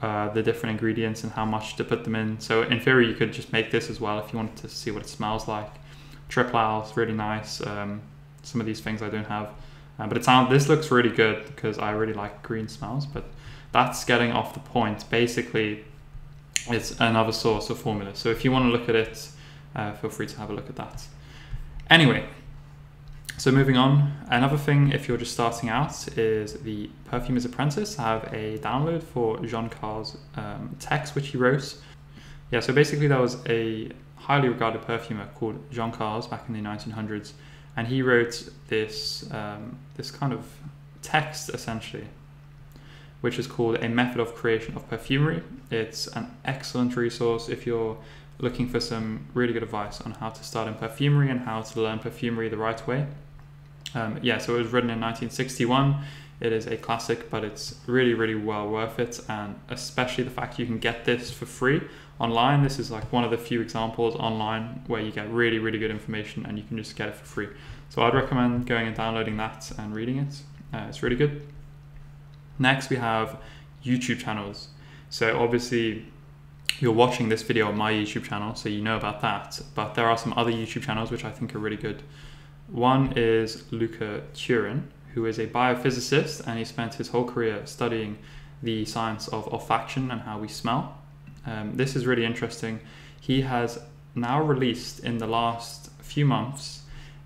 uh, 0.00 0.30
the 0.30 0.42
different 0.42 0.72
ingredients 0.72 1.22
and 1.22 1.32
how 1.32 1.44
much 1.44 1.76
to 1.76 1.84
put 1.84 2.04
them 2.04 2.14
in. 2.14 2.40
So 2.40 2.62
in 2.62 2.80
theory, 2.80 3.06
you 3.06 3.14
could 3.14 3.32
just 3.32 3.52
make 3.52 3.70
this 3.70 3.90
as 3.90 4.00
well 4.00 4.18
if 4.18 4.32
you 4.32 4.38
wanted 4.38 4.56
to 4.56 4.68
see 4.68 4.90
what 4.90 5.02
it 5.02 5.08
smells 5.08 5.46
like. 5.46 5.70
Triple 6.28 6.82
is 6.82 6.96
really 6.96 7.12
nice. 7.12 7.64
Um, 7.66 8.00
some 8.42 8.60
of 8.60 8.66
these 8.66 8.80
things 8.80 9.02
I 9.02 9.10
don't 9.10 9.26
have, 9.26 9.50
uh, 9.98 10.06
but 10.06 10.16
it 10.16 10.24
sounds 10.24 10.48
this 10.48 10.68
looks 10.68 10.90
really 10.90 11.10
good 11.10 11.44
because 11.44 11.78
I 11.78 11.90
really 11.90 12.14
like 12.14 12.42
green 12.42 12.68
smells. 12.68 13.04
But 13.04 13.24
that's 13.72 14.04
getting 14.06 14.32
off 14.32 14.54
the 14.54 14.60
point. 14.60 15.04
Basically, 15.10 15.84
it's 16.68 16.98
another 16.98 17.32
source 17.32 17.68
of 17.68 17.78
formula. 17.78 18.14
So 18.14 18.30
if 18.30 18.44
you 18.44 18.52
want 18.52 18.64
to 18.64 18.70
look 18.70 18.88
at 18.88 18.94
it, 18.94 19.28
uh, 19.74 19.92
feel 19.92 20.08
free 20.08 20.26
to 20.28 20.38
have 20.38 20.48
a 20.48 20.54
look 20.54 20.70
at 20.70 20.76
that. 20.76 21.04
Anyway, 21.90 22.24
so 23.36 23.50
moving 23.50 23.76
on, 23.76 24.12
another 24.28 24.56
thing 24.56 24.92
if 24.92 25.08
you're 25.08 25.16
just 25.16 25.32
starting 25.32 25.68
out 25.68 26.16
is 26.16 26.52
the 26.62 26.88
Perfumer's 27.06 27.44
Apprentice. 27.44 27.98
I 27.98 28.02
have 28.04 28.32
a 28.32 28.58
download 28.58 29.02
for 29.02 29.44
Jean 29.44 29.68
Carles' 29.68 30.16
um, 30.36 30.76
text 30.78 31.16
which 31.16 31.28
he 31.28 31.36
wrote. 31.36 31.76
Yeah, 32.52 32.60
so 32.60 32.72
basically 32.72 33.08
that 33.08 33.18
was 33.18 33.38
a 33.48 33.90
highly 34.14 34.48
regarded 34.48 34.82
perfumer 34.82 35.28
called 35.34 35.58
Jean 35.72 35.90
Carles 35.90 36.28
back 36.28 36.44
in 36.46 36.54
the 36.54 36.60
1900s, 36.60 37.32
and 37.76 37.88
he 37.88 38.02
wrote 38.02 38.48
this 38.68 39.28
um, 39.32 39.76
this 39.96 40.12
kind 40.12 40.32
of 40.32 40.46
text 41.02 41.48
essentially, 41.48 42.06
which 43.20 43.36
is 43.36 43.48
called 43.48 43.82
a 43.82 43.88
method 43.88 44.20
of 44.20 44.36
creation 44.36 44.76
of 44.76 44.88
perfumery. 44.88 45.42
It's 45.72 46.06
an 46.06 46.30
excellent 46.44 46.96
resource 46.96 47.48
if 47.48 47.66
you're 47.66 47.98
looking 48.40 48.68
for 48.68 48.80
some 48.80 49.26
really 49.34 49.52
good 49.52 49.62
advice 49.62 50.00
on 50.00 50.12
how 50.12 50.30
to 50.30 50.42
start 50.42 50.66
in 50.68 50.74
perfumery 50.74 51.30
and 51.30 51.40
how 51.40 51.62
to 51.62 51.80
learn 51.80 51.98
perfumery 51.98 52.48
the 52.48 52.56
right 52.56 52.86
way. 52.86 53.06
Um, 53.94 54.18
yeah, 54.22 54.38
so 54.38 54.54
it 54.54 54.58
was 54.58 54.72
written 54.72 54.90
in 54.90 55.00
1961. 55.00 56.02
It 56.40 56.52
is 56.52 56.66
a 56.66 56.76
classic, 56.76 57.28
but 57.28 57.44
it's 57.44 57.76
really, 57.86 58.14
really 58.14 58.34
well 58.34 58.68
worth 58.68 58.98
it. 58.98 59.20
And 59.28 59.56
especially 59.68 60.24
the 60.24 60.30
fact 60.30 60.58
you 60.58 60.66
can 60.66 60.78
get 60.78 61.04
this 61.04 61.30
for 61.30 61.44
free 61.44 61.82
online. 62.18 62.62
This 62.62 62.78
is 62.78 62.90
like 62.90 63.12
one 63.12 63.24
of 63.24 63.30
the 63.30 63.38
few 63.38 63.60
examples 63.60 64.14
online 64.16 64.82
where 64.86 65.00
you 65.00 65.10
get 65.10 65.30
really, 65.30 65.58
really 65.58 65.78
good 65.78 65.90
information 65.90 66.46
and 66.46 66.58
you 66.58 66.64
can 66.64 66.76
just 66.76 66.96
get 66.96 67.08
it 67.08 67.16
for 67.16 67.26
free. 67.26 67.48
So 67.90 68.02
I'd 68.02 68.14
recommend 68.14 68.66
going 68.66 68.86
and 68.86 68.96
downloading 68.96 69.36
that 69.38 69.70
and 69.76 69.94
reading 69.94 70.18
it. 70.18 70.42
Uh, 70.72 70.86
it's 70.88 71.02
really 71.02 71.16
good. 71.16 71.46
Next, 72.58 72.88
we 72.88 72.96
have 72.96 73.38
YouTube 73.84 74.20
channels. 74.20 74.68
So 75.08 75.38
obviously, 75.38 76.06
you're 76.80 76.92
watching 76.92 77.28
this 77.28 77.42
video 77.42 77.68
on 77.68 77.76
my 77.76 77.92
YouTube 77.92 78.24
channel, 78.24 78.54
so 78.54 78.68
you 78.68 78.80
know 78.80 78.96
about 78.96 79.20
that. 79.20 79.60
But 79.74 79.94
there 79.94 80.06
are 80.06 80.16
some 80.16 80.32
other 80.36 80.50
YouTube 80.50 80.82
channels 80.82 81.10
which 81.10 81.24
I 81.24 81.30
think 81.30 81.54
are 81.54 81.58
really 81.58 81.76
good. 81.76 82.02
One 82.68 83.12
is 83.16 83.70
Luca 83.70 84.22
Turin, 84.32 84.90
who 85.14 85.26
is 85.26 85.38
a 85.38 85.46
biophysicist 85.46 86.46
and 86.46 86.58
he 86.58 86.64
spent 86.64 86.94
his 86.94 87.08
whole 87.08 87.24
career 87.24 87.62
studying 87.66 88.18
the 88.62 88.84
science 88.84 89.28
of 89.28 89.46
olfaction 89.46 90.10
and 90.10 90.22
how 90.22 90.38
we 90.38 90.48
smell. 90.48 90.98
Um, 91.46 91.76
this 91.76 91.96
is 91.96 92.06
really 92.06 92.24
interesting. 92.24 92.80
He 93.20 93.42
has 93.42 93.78
now 94.14 94.42
released 94.42 95.00
in 95.00 95.18
the 95.18 95.26
last 95.26 95.90
few 96.00 96.24
months 96.24 96.82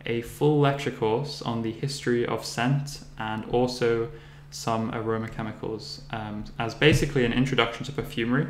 a 0.07 0.23
full 0.23 0.61
lecture 0.61 0.91
course 0.91 1.41
on 1.43 1.63
the 1.63 1.73
history 1.73 2.27
of 2.27 2.45
scent 2.45 3.01
and 3.19 3.45
also 3.47 4.11
some 4.51 4.95
aroma 4.95 5.29
chemicals 5.29 6.03
um, 6.11 6.45
as 6.59 6.75
basically 6.75 7.25
an 7.25 7.33
introduction 7.33 7.85
to 7.85 7.93
perfumery. 7.93 8.47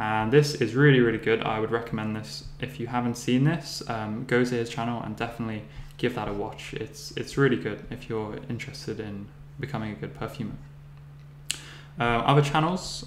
And 0.00 0.32
this 0.32 0.54
is 0.54 0.74
really, 0.74 1.00
really 1.00 1.18
good. 1.18 1.42
I 1.42 1.60
would 1.60 1.70
recommend 1.70 2.16
this. 2.16 2.44
If 2.58 2.80
you 2.80 2.86
haven't 2.86 3.18
seen 3.18 3.44
this, 3.44 3.82
um, 3.86 4.24
go 4.24 4.42
to 4.42 4.54
his 4.54 4.70
channel 4.70 5.02
and 5.02 5.14
definitely 5.14 5.64
give 5.98 6.14
that 6.14 6.26
a 6.26 6.32
watch. 6.32 6.72
It's 6.72 7.12
it's 7.18 7.36
really 7.36 7.56
good 7.56 7.84
if 7.90 8.08
you're 8.08 8.38
interested 8.48 8.98
in 8.98 9.28
becoming 9.60 9.92
a 9.92 9.94
good 9.94 10.14
perfumer. 10.14 10.56
Uh, 11.98 12.22
other 12.24 12.40
channels, 12.40 13.04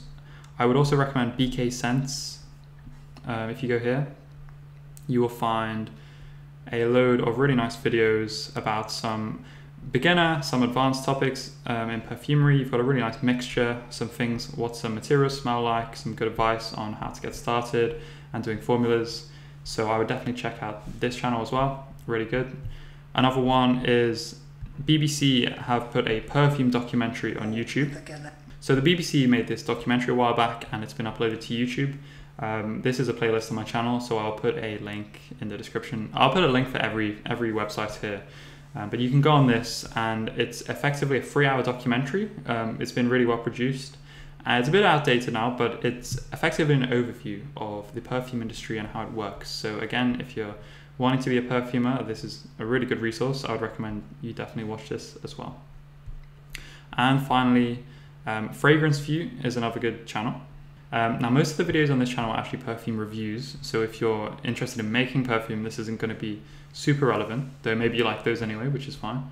I 0.59 0.67
would 0.67 0.77
also 0.77 0.95
recommend 0.95 1.35
BK 1.35 1.73
Scents. 1.73 2.43
Uh, 3.27 3.47
if 3.49 3.63
you 3.63 3.69
go 3.69 3.79
here, 3.79 4.13
you 5.07 5.19
will 5.19 5.29
find 5.29 5.89
a 6.71 6.85
load 6.85 7.27
of 7.27 7.39
really 7.39 7.55
nice 7.55 7.75
videos 7.75 8.55
about 8.55 8.91
some 8.91 9.43
beginner, 9.91 10.41
some 10.41 10.63
advanced 10.63 11.05
topics 11.05 11.51
um, 11.65 11.89
in 11.89 12.01
perfumery. 12.01 12.57
You've 12.57 12.71
got 12.71 12.79
a 12.79 12.83
really 12.83 13.01
nice 13.01 13.21
mixture, 13.21 13.81
some 13.89 14.09
things, 14.09 14.51
what 14.55 14.75
some 14.75 14.95
materials 14.95 15.39
smell 15.39 15.61
like, 15.61 15.95
some 15.95 16.15
good 16.15 16.27
advice 16.27 16.73
on 16.73 16.93
how 16.93 17.09
to 17.09 17.21
get 17.21 17.35
started 17.35 18.01
and 18.33 18.43
doing 18.43 18.59
formulas. 18.59 19.29
So 19.63 19.89
I 19.89 19.97
would 19.97 20.07
definitely 20.07 20.41
check 20.41 20.61
out 20.61 20.83
this 20.99 21.15
channel 21.15 21.41
as 21.41 21.51
well. 21.51 21.87
Really 22.07 22.25
good. 22.25 22.55
Another 23.15 23.41
one 23.41 23.85
is 23.85 24.39
BBC 24.83 25.55
have 25.57 25.91
put 25.91 26.07
a 26.07 26.21
perfume 26.21 26.69
documentary 26.69 27.37
on 27.37 27.53
YouTube. 27.53 27.93
So 28.59 28.75
the 28.75 28.81
BBC 28.81 29.27
made 29.27 29.47
this 29.47 29.61
documentary 29.61 30.13
a 30.13 30.15
while 30.15 30.33
back 30.33 30.65
and 30.71 30.83
it's 30.83 30.93
been 30.93 31.05
uploaded 31.05 31.41
to 31.41 31.53
YouTube. 31.53 31.97
Um, 32.39 32.81
this 32.81 32.99
is 32.99 33.09
a 33.09 33.13
playlist 33.13 33.49
on 33.51 33.55
my 33.55 33.63
channel, 33.63 33.99
so 33.99 34.17
I'll 34.17 34.31
put 34.33 34.57
a 34.57 34.79
link 34.79 35.21
in 35.39 35.49
the 35.49 35.57
description. 35.57 36.09
I'll 36.13 36.31
put 36.31 36.43
a 36.43 36.47
link 36.47 36.67
for 36.67 36.77
every 36.77 37.19
every 37.25 37.51
website 37.51 37.99
here. 38.01 38.23
Um, 38.75 38.89
but 38.89 38.99
you 38.99 39.09
can 39.09 39.21
go 39.21 39.31
on 39.31 39.47
this, 39.47 39.87
and 39.95 40.29
it's 40.29 40.61
effectively 40.61 41.19
a 41.19 41.21
three-hour 41.21 41.61
documentary. 41.63 42.31
Um, 42.47 42.77
it's 42.79 42.91
been 42.91 43.07
really 43.07 43.25
well 43.25 43.37
produced. 43.37 43.97
Uh, 44.45 44.53
it's 44.59 44.67
a 44.67 44.71
bit 44.71 44.83
outdated 44.83 45.33
now, 45.33 45.55
but 45.55 45.85
it's 45.85 46.15
effectively 46.33 46.73
an 46.73 46.87
overview 46.87 47.43
of 47.55 47.93
the 47.93 48.01
perfume 48.01 48.41
industry 48.41 48.77
and 48.77 48.87
how 48.89 49.03
it 49.03 49.11
works. 49.11 49.49
So 49.49 49.79
again, 49.79 50.19
if 50.19 50.35
you're 50.35 50.55
wanting 50.97 51.21
to 51.21 51.29
be 51.29 51.37
a 51.37 51.41
perfumer, 51.41 52.03
this 52.03 52.23
is 52.23 52.47
a 52.59 52.65
really 52.65 52.85
good 52.85 52.99
resource. 52.99 53.45
I 53.45 53.51
would 53.53 53.61
recommend 53.61 54.03
you 54.21 54.33
definitely 54.33 54.69
watch 54.69 54.89
this 54.89 55.17
as 55.23 55.37
well. 55.37 55.61
And 56.97 57.25
finally, 57.25 57.83
um, 58.25 58.49
Fragrance 58.49 58.99
View 58.99 59.29
is 59.43 59.55
another 59.55 59.79
good 59.79 60.05
channel. 60.05 60.41
Um, 60.93 61.17
now, 61.17 61.31
most 61.31 61.59
of 61.59 61.65
the 61.65 61.73
videos 61.73 61.89
on 61.89 61.97
this 61.97 62.09
channel 62.09 62.29
are 62.29 62.37
actually 62.37 62.59
perfume 62.59 62.99
reviews. 62.99 63.57
So 63.63 63.81
if 63.81 63.99
you're 63.99 64.37
interested 64.43 64.79
in 64.79 64.91
making 64.91 65.23
perfume, 65.25 65.63
this 65.63 65.79
isn't 65.79 65.99
going 65.99 66.13
to 66.13 66.21
be 66.21 66.39
super 66.71 67.07
relevant, 67.07 67.49
though 67.63 67.73
maybe 67.73 67.97
you 67.97 68.03
like 68.03 68.23
those 68.23 68.43
anyway, 68.43 68.67
which 68.67 68.87
is 68.87 68.95
fine. 68.95 69.31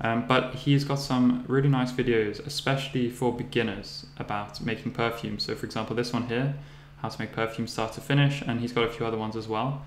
Um, 0.00 0.26
but 0.26 0.56
he's 0.56 0.82
got 0.82 0.96
some 0.96 1.44
really 1.46 1.68
nice 1.68 1.92
videos, 1.92 2.44
especially 2.44 3.08
for 3.08 3.32
beginners 3.32 4.06
about 4.18 4.60
making 4.60 4.92
perfume. 4.92 5.38
So, 5.38 5.54
for 5.54 5.64
example, 5.64 5.94
this 5.94 6.12
one 6.12 6.26
here, 6.26 6.56
how 7.02 7.08
to 7.08 7.20
make 7.20 7.32
perfume 7.32 7.68
start 7.68 7.92
to 7.92 8.00
finish, 8.00 8.42
and 8.42 8.60
he's 8.60 8.72
got 8.72 8.82
a 8.82 8.90
few 8.90 9.06
other 9.06 9.16
ones 9.16 9.36
as 9.36 9.46
well. 9.46 9.86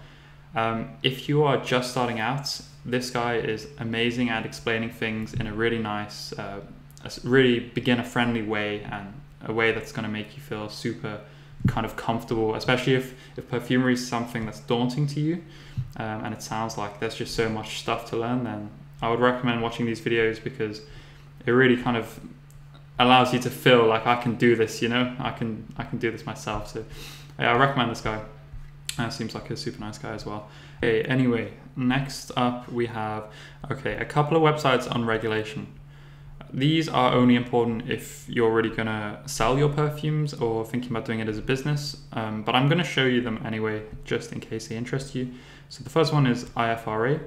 Um, 0.55 0.91
if 1.03 1.27
you 1.27 1.43
are 1.43 1.57
just 1.57 1.91
starting 1.91 2.21
out, 2.21 2.61
this 2.85 3.09
guy 3.09 3.35
is 3.35 3.67
amazing 3.77 4.29
at 4.29 4.45
explaining 4.45 4.91
things 4.91 5.33
in 5.33 5.47
a 5.47 5.53
really 5.53 5.79
nice, 5.79 6.31
uh, 6.39 6.61
really 7.25 7.59
beginner 7.59 8.03
friendly 8.03 8.41
way 8.41 8.83
and 8.83 9.13
a 9.45 9.53
way 9.53 9.71
that's 9.71 9.91
going 9.91 10.03
to 10.03 10.11
make 10.11 10.35
you 10.35 10.41
feel 10.41 10.69
super 10.69 11.21
kind 11.67 11.85
of 11.85 11.95
comfortable, 11.95 12.55
especially 12.55 12.93
if, 12.93 13.15
if 13.37 13.49
perfumery 13.49 13.93
is 13.93 14.07
something 14.07 14.45
that's 14.45 14.61
daunting 14.61 15.07
to 15.07 15.19
you 15.19 15.43
um, 15.97 16.23
and 16.23 16.33
it 16.33 16.41
sounds 16.41 16.77
like 16.77 16.99
there's 16.99 17.15
just 17.15 17.35
so 17.35 17.49
much 17.49 17.79
stuff 17.79 18.09
to 18.09 18.17
learn, 18.17 18.43
then 18.43 18.69
I 19.01 19.09
would 19.09 19.19
recommend 19.19 19.61
watching 19.61 19.85
these 19.85 20.01
videos 20.01 20.41
because 20.43 20.81
it 21.45 21.51
really 21.51 21.81
kind 21.81 21.97
of 21.97 22.19
allows 22.97 23.33
you 23.33 23.39
to 23.39 23.49
feel 23.49 23.85
like 23.85 24.05
I 24.05 24.21
can 24.21 24.35
do 24.35 24.55
this, 24.55 24.81
you 24.81 24.89
know, 24.89 25.15
I 25.19 25.31
can 25.31 25.73
I 25.77 25.83
can 25.83 25.99
do 25.99 26.11
this 26.11 26.25
myself. 26.25 26.69
So 26.69 26.85
yeah, 27.39 27.53
I 27.53 27.57
recommend 27.57 27.91
this 27.91 28.01
guy. 28.01 28.21
Uh, 28.97 29.09
seems 29.09 29.33
like 29.33 29.49
a 29.49 29.55
super 29.55 29.79
nice 29.79 29.97
guy 29.97 30.13
as 30.13 30.25
well. 30.25 30.49
Okay, 30.77 31.03
anyway, 31.03 31.53
next 31.77 32.31
up 32.35 32.69
we 32.69 32.87
have 32.87 33.31
okay 33.71 33.95
a 33.95 34.05
couple 34.05 34.35
of 34.35 34.43
websites 34.43 34.93
on 34.93 35.05
regulation. 35.05 35.67
These 36.51 36.89
are 36.89 37.13
only 37.13 37.35
important 37.35 37.89
if 37.89 38.27
you're 38.27 38.51
really 38.51 38.75
gonna 38.75 39.21
sell 39.25 39.57
your 39.57 39.69
perfumes 39.69 40.33
or 40.33 40.65
thinking 40.65 40.91
about 40.91 41.05
doing 41.05 41.19
it 41.19 41.27
as 41.27 41.37
a 41.37 41.41
business. 41.41 41.97
Um, 42.13 42.43
but 42.43 42.55
I'm 42.55 42.67
gonna 42.67 42.83
show 42.83 43.05
you 43.05 43.21
them 43.21 43.39
anyway, 43.45 43.83
just 44.03 44.31
in 44.31 44.39
case 44.39 44.67
they 44.67 44.75
interest 44.75 45.13
you. 45.13 45.31
So 45.69 45.83
the 45.83 45.89
first 45.89 46.11
one 46.11 46.25
is 46.25 46.45
IFRA, 46.57 47.21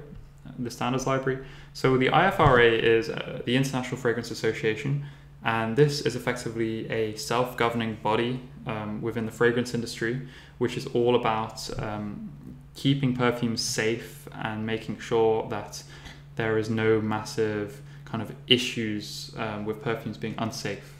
the 0.59 0.69
standards 0.69 1.07
library. 1.07 1.45
So 1.73 1.97
the 1.97 2.09
IFRA 2.09 2.79
is 2.79 3.09
uh, 3.09 3.41
the 3.45 3.55
International 3.55 3.97
Fragrance 3.97 4.31
Association, 4.31 5.05
and 5.43 5.75
this 5.75 6.01
is 6.01 6.15
effectively 6.15 6.89
a 6.89 7.15
self-governing 7.15 7.99
body 8.03 8.41
um, 8.65 9.01
within 9.01 9.25
the 9.25 9.31
fragrance 9.31 9.73
industry, 9.73 10.27
which 10.57 10.77
is 10.77 10.85
all 10.87 11.15
about 11.15 11.69
um, 11.81 12.29
keeping 12.75 13.15
perfumes 13.15 13.61
safe 13.61 14.27
and 14.33 14.65
making 14.65 14.99
sure 14.99 15.47
that 15.49 15.83
there 16.35 16.57
is 16.57 16.69
no 16.69 16.99
massive 16.99 17.81
kind 18.13 18.21
of 18.21 18.35
issues 18.45 19.33
um, 19.37 19.65
with 19.65 19.81
perfumes 19.81 20.17
being 20.17 20.35
unsafe. 20.37 20.93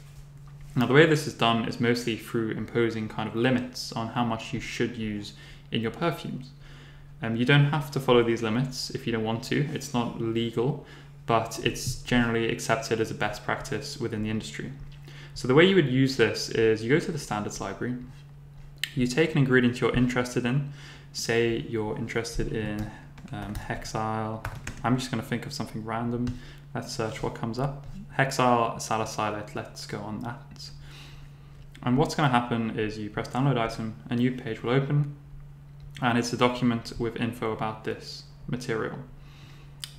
Now, 0.74 0.86
the 0.86 0.94
way 0.94 1.06
this 1.06 1.28
is 1.28 1.34
done 1.34 1.64
is 1.68 1.78
mostly 1.78 2.16
through 2.16 2.50
imposing 2.50 3.08
kind 3.08 3.28
of 3.28 3.36
limits 3.36 3.92
on 3.92 4.08
how 4.08 4.24
much 4.24 4.52
you 4.52 4.58
should 4.58 4.96
use 4.96 5.34
in 5.70 5.80
your 5.80 5.92
perfumes. 5.92 6.50
Um, 7.22 7.36
you 7.36 7.44
don't 7.44 7.66
have 7.66 7.92
to 7.92 8.00
follow 8.00 8.24
these 8.24 8.42
limits 8.42 8.90
if 8.90 9.06
you 9.06 9.12
don't 9.12 9.22
want 9.22 9.44
to. 9.44 9.64
It's 9.72 9.94
not 9.94 10.20
legal, 10.20 10.84
but 11.26 11.60
it's 11.62 12.02
generally 12.02 12.50
accepted 12.50 13.00
as 13.00 13.12
a 13.12 13.14
best 13.14 13.44
practice 13.44 13.96
within 13.96 14.24
the 14.24 14.30
industry. 14.30 14.72
So 15.34 15.46
the 15.46 15.54
way 15.54 15.66
you 15.66 15.76
would 15.76 15.86
use 15.86 16.16
this 16.16 16.50
is 16.50 16.82
you 16.82 16.90
go 16.90 16.98
to 16.98 17.12
the 17.12 17.18
standards 17.18 17.60
library, 17.60 17.94
you 18.96 19.06
take 19.06 19.30
an 19.32 19.38
ingredient 19.38 19.80
you're 19.80 19.94
interested 19.94 20.44
in, 20.44 20.72
say 21.12 21.64
you're 21.68 21.96
interested 21.96 22.52
in 22.52 22.90
um, 23.30 23.54
hexyl, 23.54 24.44
I'm 24.82 24.98
just 24.98 25.12
going 25.12 25.22
to 25.22 25.28
think 25.28 25.46
of 25.46 25.52
something 25.52 25.84
random, 25.84 26.26
let's 26.74 26.92
search 26.92 27.22
what 27.22 27.34
comes 27.34 27.58
up. 27.58 27.86
Hexyl 28.18 28.80
salicylate, 28.80 29.54
let's 29.54 29.86
go 29.86 29.98
on 29.98 30.20
that. 30.20 30.70
And 31.82 31.98
what's 31.98 32.14
going 32.14 32.28
to 32.28 32.32
happen 32.32 32.78
is 32.78 32.98
you 32.98 33.10
press 33.10 33.28
download 33.28 33.58
item, 33.58 33.96
a 34.08 34.16
new 34.16 34.32
page 34.32 34.62
will 34.62 34.72
open, 34.72 35.14
and 36.00 36.18
it's 36.18 36.32
a 36.32 36.36
document 36.36 36.92
with 36.98 37.16
info 37.16 37.52
about 37.52 37.84
this 37.84 38.24
material. 38.48 38.98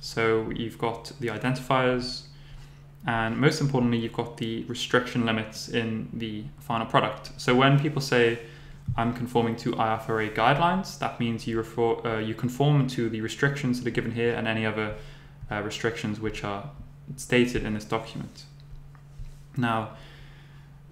So 0.00 0.50
you've 0.50 0.78
got 0.78 1.12
the 1.20 1.28
identifiers, 1.28 2.22
and 3.06 3.38
most 3.38 3.60
importantly, 3.60 3.98
you've 3.98 4.12
got 4.12 4.36
the 4.36 4.64
restriction 4.64 5.24
limits 5.24 5.68
in 5.68 6.08
the 6.12 6.44
final 6.58 6.86
product. 6.86 7.30
So 7.36 7.54
when 7.54 7.78
people 7.78 8.02
say, 8.02 8.40
I'm 8.96 9.14
conforming 9.14 9.56
to 9.56 9.72
IFRA 9.72 10.34
guidelines, 10.34 10.98
that 10.98 11.18
means 11.18 11.46
you, 11.46 11.58
refer, 11.58 12.06
uh, 12.06 12.18
you 12.18 12.34
conform 12.34 12.86
to 12.88 13.08
the 13.08 13.20
restrictions 13.20 13.80
that 13.80 13.88
are 13.88 13.92
given 13.92 14.12
here 14.12 14.34
and 14.34 14.46
any 14.46 14.64
other 14.66 14.96
uh, 15.50 15.62
restrictions 15.62 16.20
which 16.20 16.44
are 16.44 16.70
stated 17.16 17.64
in 17.64 17.74
this 17.74 17.84
document. 17.84 18.44
Now, 19.56 19.90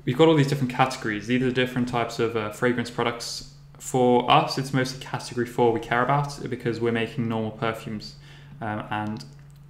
we've 0.04 0.16
got 0.16 0.28
all 0.28 0.34
these 0.34 0.48
different 0.48 0.72
categories. 0.72 1.26
These 1.26 1.42
are 1.42 1.50
different 1.50 1.88
types 1.88 2.18
of 2.18 2.36
uh, 2.36 2.50
fragrance 2.50 2.90
products 2.90 3.54
for 3.84 4.30
us, 4.30 4.56
it's 4.56 4.72
mostly 4.72 4.98
category 4.98 5.44
four 5.44 5.70
we 5.70 5.78
care 5.78 6.02
about 6.02 6.38
because 6.48 6.80
we're 6.80 6.90
making 6.90 7.28
normal 7.28 7.50
perfumes. 7.50 8.14
Um, 8.62 8.82
and 8.90 9.24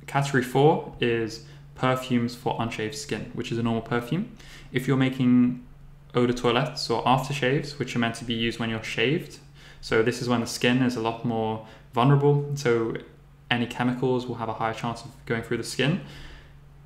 category 0.07 0.45
four 0.45 0.95
is 1.01 1.45
perfumes 1.75 2.37
for 2.37 2.57
unshaved 2.61 2.95
skin, 2.95 3.33
which 3.35 3.51
is 3.51 3.59
a 3.59 3.63
normal 3.65 3.83
perfume. 3.83 4.31
If 4.71 4.87
you're 4.87 4.97
making 4.97 5.65
eau 6.15 6.27
de 6.27 6.33
toilettes 6.33 6.89
or 6.91 7.03
aftershaves, 7.05 7.81
which 7.81 7.97
are 7.97 7.99
meant 7.99 8.15
to 8.17 8.25
be 8.25 8.35
used 8.35 8.61
when 8.61 8.71
you're 8.71 8.85
shaved, 8.85 9.39
so 9.81 10.01
this 10.01 10.23
is 10.23 10.29
when 10.29 10.41
the 10.41 10.47
skin 10.47 10.81
is 10.83 10.95
a 10.95 11.01
lot 11.01 11.25
more 11.25 11.67
vulnerable, 11.93 12.53
so 12.55 12.95
any 13.51 13.67
chemicals 13.67 14.27
will 14.27 14.37
have 14.37 14.49
a 14.49 14.55
higher 14.55 14.75
chance 14.75 15.05
of 15.05 15.11
going 15.27 15.43
through 15.43 15.59
the 15.59 15.65
skin. 15.65 16.01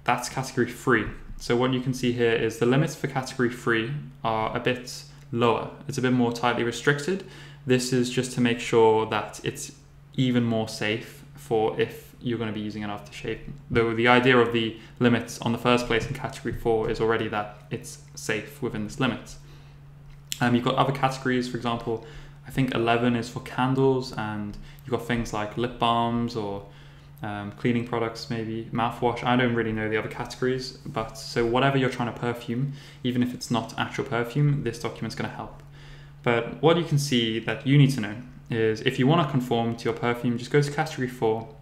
That's 0.05 0.29
category 0.29 0.71
three. 0.71 1.07
So 1.37 1.57
what 1.57 1.73
you 1.73 1.81
can 1.81 1.95
see 1.95 2.13
here 2.13 2.33
is 2.33 2.59
the 2.59 2.67
limits 2.67 2.95
for 2.95 3.07
category 3.07 3.51
three 3.51 3.93
are 4.25 4.57
a 4.57 4.61
bit 4.61 5.05
lower. 5.31 5.71
It's 5.87 5.99
a 5.99 6.03
bit 6.03 6.13
more 6.13 6.33
tightly 6.33 6.65
restricted. 6.65 7.25
This 7.67 7.93
is 7.93 8.11
just 8.11 8.33
to 8.33 8.41
make 8.41 8.61
sure 8.61 9.07
that 9.07 9.41
it's 9.45 9.73
even 10.15 10.45
more 10.45 10.69
safe 10.69 11.25
for 11.37 11.79
if 11.81 12.15
you're 12.21 12.39
going 12.39 12.53
to 12.53 12.55
be 12.55 12.61
using 12.61 12.83
an 12.83 12.91
aftershave. 12.91 13.39
Though 13.71 13.95
the 13.95 14.09
idea 14.09 14.37
of 14.37 14.53
the 14.53 14.79
limits 14.99 15.39
on 15.41 15.53
the 15.53 15.59
first 15.59 15.87
place 15.87 16.07
in 16.07 16.15
category 16.15 16.55
four 16.55 16.91
is 16.91 17.01
already 17.01 17.29
that 17.29 17.63
it's 17.71 17.99
safe 18.15 18.61
within 18.61 18.85
this 18.85 18.99
limit. 18.99 19.37
Um, 20.41 20.55
you've 20.55 20.65
got 20.65 20.75
other 20.77 20.93
categories, 20.93 21.49
for 21.49 21.57
example, 21.57 22.05
I 22.49 22.51
think 22.51 22.75
11 22.75 23.15
is 23.15 23.29
for 23.29 23.41
candles, 23.41 24.13
and 24.15 24.57
you've 24.85 24.91
got 24.91 25.07
things 25.07 25.35
like 25.35 25.59
lip 25.59 25.79
balms 25.79 26.35
or 26.35 26.65
um, 27.23 27.53
cleaning 27.53 27.87
products, 27.87 28.31
maybe 28.31 28.71
mouthwash. 28.73 29.23
I 29.23 29.37
don't 29.37 29.55
really 29.55 29.73
know 29.73 29.91
the 29.91 29.99
other 29.99 30.09
categories, 30.09 30.79
but 30.79 31.19
so 31.19 31.45
whatever 31.45 31.77
you're 31.77 31.91
trying 31.91 32.13
to 32.13 32.19
perfume, 32.19 32.73
even 33.05 33.23
if 33.23 33.35
it's 33.35 33.51
not 33.51 33.79
actual 33.79 34.05
perfume, 34.05 34.65
this 34.65 34.79
document's 34.79 35.15
going 35.15 35.29
to 35.29 35.37
help. 35.37 35.63
But 36.23 36.63
what 36.63 36.79
you 36.79 36.85
can 36.85 36.99
see 36.99 37.39
that 37.41 37.67
you 37.67 37.77
need 37.77 37.91
to 37.93 38.01
know 38.01 38.17
is 38.51 38.81
if 38.81 38.99
you 38.99 39.07
want 39.07 39.27
to 39.27 39.31
conform 39.31 39.77
to 39.77 39.85
your 39.85 39.95
perfume, 39.95 40.39
just 40.39 40.51
go 40.51 40.63
to 40.63 40.73
category 40.73 41.09
four 41.09 41.55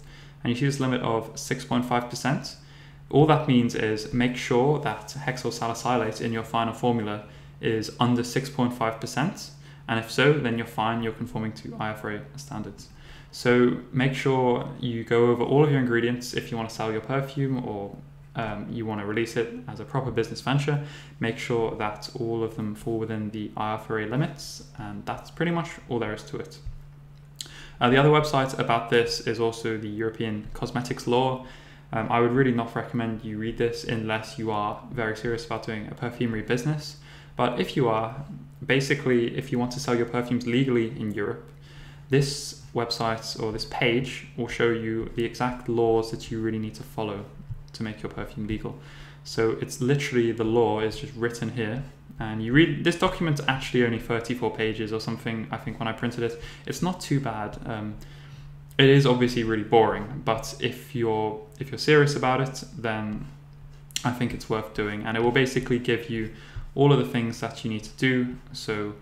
and 0.45 0.53
you 0.53 0.57
see 0.57 0.67
this 0.67 0.79
limit 0.79 1.01
of 1.01 1.35
6.5%. 1.35 2.55
All 3.11 3.27
that 3.27 3.49
means 3.49 3.75
is 3.75 4.13
make 4.13 4.37
sure 4.37 4.79
that 4.81 5.09
hexyl 5.19 5.53
salicylate 5.53 6.21
in 6.21 6.33
your 6.33 6.45
final 6.45 6.73
formula 6.73 7.25
is 7.61 7.91
under 7.99 8.23
6.5%. 8.23 9.51
And 9.89 9.99
if 9.99 10.11
so, 10.11 10.33
then 10.33 10.59
you're 10.59 10.67
fine, 10.67 11.03
you're 11.03 11.13
conforming 11.13 11.53
to 11.53 11.69
IFRA 11.69 12.23
standards. 12.37 12.89
So 13.31 13.79
make 13.93 14.15
sure 14.15 14.69
you 14.81 15.05
go 15.05 15.27
over 15.27 15.45
all 15.45 15.65
of 15.65 15.71
your 15.71 15.81
ingredients 15.81 16.35
if 16.35 16.51
you 16.51 16.57
want 16.57 16.69
to 16.69 16.75
sell 16.75 16.91
your 16.91 17.01
perfume 17.01 17.67
or 17.67 17.97
um, 18.37 18.67
you 18.71 18.85
want 18.87 19.01
to 19.01 19.07
release 19.07 19.37
it 19.37 19.55
as 19.67 19.81
a 19.81 19.85
proper 19.85 20.11
business 20.11 20.41
venture, 20.41 20.85
make 21.21 21.39
sure 21.39 21.75
that 21.77 22.11
all 22.21 22.43
of 22.45 22.57
them 22.57 22.75
fall 22.75 22.99
within 22.99 23.31
the 23.31 23.49
IFRA 23.57 24.09
limits, 24.11 24.65
and 24.79 25.05
that's 25.07 25.31
pretty 25.31 25.53
much 25.53 25.71
all 25.89 25.99
there 25.99 26.13
is 26.13 26.23
to 26.25 26.37
it. 26.37 26.59
Uh, 27.81 27.91
the 27.91 27.97
other 27.97 28.11
website 28.11 28.59
about 28.59 28.91
this 28.91 29.21
is 29.21 29.41
also 29.41 29.77
the 29.77 29.89
European 29.89 30.49
Cosmetics 30.55 31.07
Law. 31.07 31.47
Um, 31.93 32.11
I 32.11 32.21
would 32.21 32.33
really 32.33 32.53
not 32.53 32.75
recommend 32.75 33.25
you 33.25 33.39
read 33.39 33.59
this 33.59 33.85
unless 33.85 34.39
you 34.39 34.51
are 34.51 34.83
very 34.93 35.17
serious 35.17 35.47
about 35.47 35.65
doing 35.65 35.89
a 35.89 35.95
perfumery 35.95 36.43
business. 36.43 36.97
But 37.37 37.61
if 37.61 37.77
you 37.77 37.89
are, 37.89 38.25
basically, 38.65 39.37
if 39.37 39.53
you 39.53 39.59
want 39.59 39.73
to 39.73 39.81
sell 39.81 39.95
your 39.95 40.07
perfumes 40.07 40.47
legally 40.47 40.89
in 40.99 41.13
Europe, 41.13 41.51
this 42.09 42.63
website 42.75 43.41
or 43.43 43.53
this 43.53 43.65
page 43.67 44.29
will 44.37 44.49
show 44.49 44.71
you 44.71 45.11
the 45.15 45.25
exact 45.25 45.69
laws 45.69 46.11
that 46.11 46.31
you 46.31 46.41
really 46.41 46.59
need 46.59 46.75
to 46.75 46.83
follow 46.83 47.25
to 47.73 47.83
make 47.83 48.03
your 48.03 48.11
perfume 48.11 48.47
legal. 48.47 48.79
So 49.25 49.57
it's 49.61 49.81
literally 49.81 50.33
the 50.33 50.45
law 50.45 50.81
is 50.81 51.01
just 51.01 51.15
written 51.17 51.51
here. 51.51 51.83
And 52.19 52.43
you 52.43 52.53
read 52.53 52.85
this 52.85 52.97
document's 52.97 53.43
actually 53.47 53.85
only 53.85 53.99
34 53.99 54.55
pages 54.57 54.91
or 54.91 55.01
something 55.01 55.49
i 55.51 55.59
think 55.59 55.79
when 55.79 55.89
i 55.89 55.93
printed 55.93 56.23
it. 56.23 56.41
It's 56.65 56.81
not 56.81 57.01
too 57.01 57.21
bad. 57.21 57.59
Um, 57.67 57.97
it 58.79 58.89
is 58.89 59.07
obviously 59.07 59.43
really 59.43 59.65
boring 59.65 60.23
but 60.25 60.55
if 60.61 60.95
you're 60.95 61.41
if 61.59 61.71
you're 61.71 61.79
serious 61.79 62.15
about 62.15 62.41
it 62.43 62.63
then 62.77 63.27
i 64.05 64.13
think 64.13 64.33
it's 64.33 64.49
worth 64.49 64.73
doing. 64.75 65.05
And 65.05 65.17
it 65.17 65.23
will 65.23 65.33
basically 65.33 65.79
give 65.79 66.09
you 66.09 66.33
all 66.77 66.93
of 66.93 66.99
the 66.99 67.05
things 67.05 67.41
that 67.41 67.65
you 67.65 67.71
need 67.71 67.83
to 67.83 67.97
do 67.97 68.37
so 68.53 68.95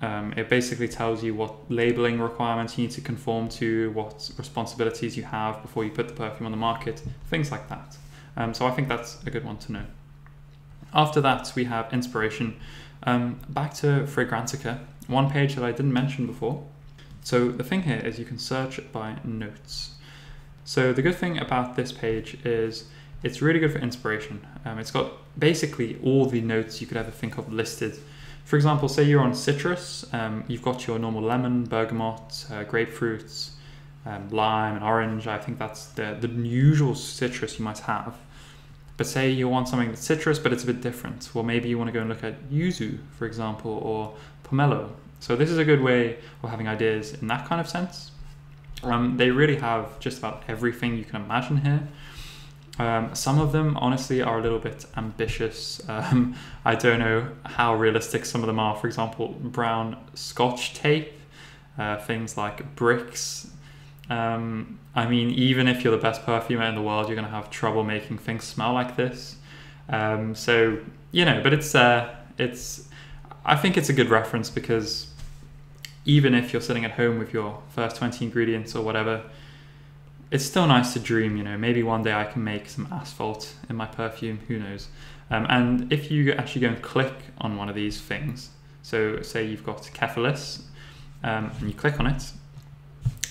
um, 0.00 0.32
it 0.36 0.48
basically 0.48 0.86
tells 0.86 1.24
you 1.24 1.34
what 1.34 1.54
labeling 1.70 2.20
requirements 2.20 2.76
you 2.76 2.84
need 2.84 2.92
to 2.92 3.00
conform 3.00 3.48
to 3.48 3.90
what 3.92 4.30
responsibilities 4.36 5.16
you 5.16 5.22
have 5.22 5.62
before 5.62 5.84
you 5.84 5.90
put 5.90 6.06
the 6.08 6.14
perfume 6.14 6.46
on 6.46 6.52
the 6.52 6.58
market 6.58 7.02
things 7.28 7.50
like 7.50 7.68
that 7.68 7.96
um, 8.36 8.52
so 8.52 8.66
i 8.66 8.70
think 8.70 8.88
that's 8.88 9.22
a 9.24 9.30
good 9.30 9.44
one 9.44 9.56
to 9.56 9.72
know 9.72 9.84
after 10.92 11.20
that, 11.20 11.52
we 11.54 11.64
have 11.64 11.92
inspiration. 11.92 12.56
Um, 13.02 13.40
back 13.48 13.74
to 13.74 14.06
Fragrantica, 14.06 14.80
one 15.06 15.30
page 15.30 15.54
that 15.54 15.64
I 15.64 15.72
didn't 15.72 15.92
mention 15.92 16.26
before. 16.26 16.64
So 17.22 17.50
the 17.50 17.64
thing 17.64 17.82
here 17.82 17.98
is 17.98 18.18
you 18.18 18.24
can 18.24 18.38
search 18.38 18.80
by 18.92 19.16
notes. 19.24 19.92
So 20.64 20.92
the 20.92 21.02
good 21.02 21.16
thing 21.16 21.38
about 21.38 21.76
this 21.76 21.92
page 21.92 22.38
is 22.44 22.84
it's 23.22 23.42
really 23.42 23.58
good 23.58 23.72
for 23.72 23.78
inspiration. 23.78 24.46
Um, 24.64 24.78
it's 24.78 24.90
got 24.90 25.12
basically 25.38 25.98
all 26.02 26.26
the 26.26 26.40
notes 26.40 26.80
you 26.80 26.86
could 26.86 26.96
ever 26.96 27.10
think 27.10 27.38
of 27.38 27.52
listed. 27.52 27.98
For 28.44 28.56
example, 28.56 28.88
say 28.88 29.02
you're 29.02 29.20
on 29.20 29.34
citrus, 29.34 30.06
um, 30.12 30.44
you've 30.48 30.62
got 30.62 30.86
your 30.86 30.98
normal 30.98 31.22
lemon, 31.22 31.64
bergamot, 31.64 32.46
uh, 32.50 32.64
grapefruits, 32.64 33.50
um, 34.06 34.30
lime, 34.30 34.76
and 34.76 34.84
orange. 34.84 35.26
I 35.26 35.38
think 35.38 35.58
that's 35.58 35.86
the, 35.86 36.16
the 36.18 36.28
usual 36.28 36.94
citrus 36.94 37.58
you 37.58 37.64
might 37.64 37.80
have. 37.80 38.16
But 38.96 39.06
say 39.06 39.30
you 39.30 39.48
want 39.48 39.68
something 39.68 39.88
that's 39.88 40.04
citrus, 40.04 40.38
but 40.38 40.52
it's 40.52 40.64
a 40.64 40.66
bit 40.66 40.80
different. 40.80 41.30
Well, 41.34 41.44
maybe 41.44 41.68
you 41.68 41.78
want 41.78 41.88
to 41.88 41.92
go 41.92 42.00
and 42.00 42.08
look 42.08 42.24
at 42.24 42.50
yuzu, 42.50 42.98
for 43.16 43.26
example, 43.26 43.70
or 43.70 44.14
pomelo. 44.44 44.90
So 45.20 45.36
this 45.36 45.50
is 45.50 45.58
a 45.58 45.64
good 45.64 45.82
way 45.82 46.16
of 46.42 46.50
having 46.50 46.68
ideas 46.68 47.14
in 47.14 47.28
that 47.28 47.46
kind 47.46 47.60
of 47.60 47.68
sense. 47.68 48.12
Um, 48.82 49.16
they 49.16 49.30
really 49.30 49.56
have 49.56 49.98
just 50.00 50.18
about 50.18 50.44
everything 50.48 50.96
you 50.96 51.04
can 51.04 51.22
imagine 51.22 51.58
here. 51.58 51.86
Um, 52.78 53.14
some 53.14 53.40
of 53.40 53.52
them, 53.52 53.76
honestly, 53.76 54.22
are 54.22 54.38
a 54.38 54.42
little 54.42 54.60
bit 54.60 54.86
ambitious. 54.96 55.80
Um, 55.88 56.36
I 56.64 56.74
don't 56.74 57.00
know 57.00 57.28
how 57.44 57.74
realistic 57.74 58.24
some 58.24 58.42
of 58.42 58.46
them 58.46 58.60
are. 58.60 58.76
For 58.76 58.86
example, 58.86 59.28
brown 59.28 59.96
scotch 60.14 60.74
tape, 60.74 61.12
uh, 61.76 61.96
things 61.98 62.36
like 62.36 62.76
bricks, 62.76 63.50
um, 64.10 64.78
I 64.94 65.06
mean, 65.06 65.30
even 65.30 65.68
if 65.68 65.84
you're 65.84 65.94
the 65.94 66.02
best 66.02 66.24
perfumer 66.24 66.64
in 66.64 66.74
the 66.74 66.82
world, 66.82 67.08
you're 67.08 67.16
going 67.16 67.28
to 67.28 67.34
have 67.34 67.50
trouble 67.50 67.84
making 67.84 68.18
things 68.18 68.44
smell 68.44 68.72
like 68.72 68.96
this. 68.96 69.36
Um, 69.88 70.34
so 70.34 70.78
you 71.12 71.24
know, 71.24 71.42
but 71.42 71.52
it's 71.52 71.74
uh, 71.74 72.14
it's. 72.38 72.88
I 73.44 73.56
think 73.56 73.76
it's 73.76 73.88
a 73.88 73.92
good 73.92 74.10
reference 74.10 74.50
because 74.50 75.06
even 76.04 76.34
if 76.34 76.52
you're 76.52 76.62
sitting 76.62 76.84
at 76.84 76.92
home 76.92 77.18
with 77.18 77.32
your 77.32 77.62
first 77.70 77.96
20 77.96 78.24
ingredients 78.24 78.74
or 78.74 78.82
whatever, 78.82 79.22
it's 80.30 80.44
still 80.44 80.66
nice 80.66 80.92
to 80.92 81.00
dream. 81.00 81.36
You 81.36 81.44
know, 81.44 81.56
maybe 81.56 81.82
one 81.82 82.02
day 82.02 82.12
I 82.12 82.24
can 82.24 82.44
make 82.44 82.68
some 82.68 82.88
asphalt 82.92 83.54
in 83.68 83.76
my 83.76 83.86
perfume. 83.86 84.40
Who 84.48 84.58
knows? 84.58 84.88
Um, 85.30 85.46
and 85.48 85.92
if 85.92 86.10
you 86.10 86.32
actually 86.32 86.62
go 86.62 86.68
and 86.68 86.82
click 86.82 87.14
on 87.38 87.56
one 87.56 87.68
of 87.68 87.74
these 87.74 88.00
things, 88.00 88.50
so 88.82 89.20
say 89.22 89.44
you've 89.44 89.64
got 89.64 89.84
Cephalus, 89.84 90.62
um, 91.22 91.50
and 91.58 91.68
you 91.68 91.74
click 91.74 92.00
on 92.00 92.06
it, 92.06 92.32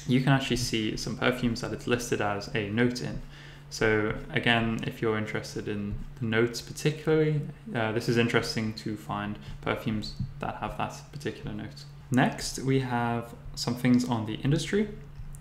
you 0.08 0.22
can 0.22 0.32
actually 0.32 0.58
see 0.58 0.96
some 0.96 1.18
perfumes 1.18 1.62
that 1.62 1.74
it's 1.74 1.88
listed 1.88 2.22
as 2.22 2.54
a 2.56 2.70
note 2.70 3.02
in. 3.02 3.22
So 3.70 4.14
again, 4.32 4.80
if 4.88 5.02
you're 5.02 5.18
interested 5.18 5.68
in 5.68 5.96
the 6.20 6.26
notes 6.26 6.62
particularly, 6.62 7.42
uh, 7.76 7.92
this 7.92 8.08
is 8.08 8.18
interesting 8.18 8.74
to 8.76 8.96
find 8.96 9.38
perfumes 9.62 10.16
that 10.40 10.56
have 10.56 10.78
that 10.78 11.02
particular 11.12 11.54
note. 11.54 11.84
Next, 12.10 12.60
we 12.60 12.80
have 12.80 13.34
some 13.56 13.76
things 13.76 14.06
on 14.06 14.26
the 14.26 14.36
industry. 14.36 14.88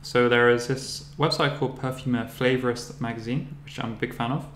So 0.07 0.29
there 0.29 0.49
is 0.51 0.69
this 0.69 1.01
website 1.19 1.59
called 1.59 1.81
Perfumer 1.81 2.27
Flavorist 2.27 3.01
Magazine, 3.01 3.57
which 3.64 3.83
I'm 3.83 3.95
a 3.95 3.97
big 3.97 4.14
fan 4.14 4.31
of. 4.31 4.47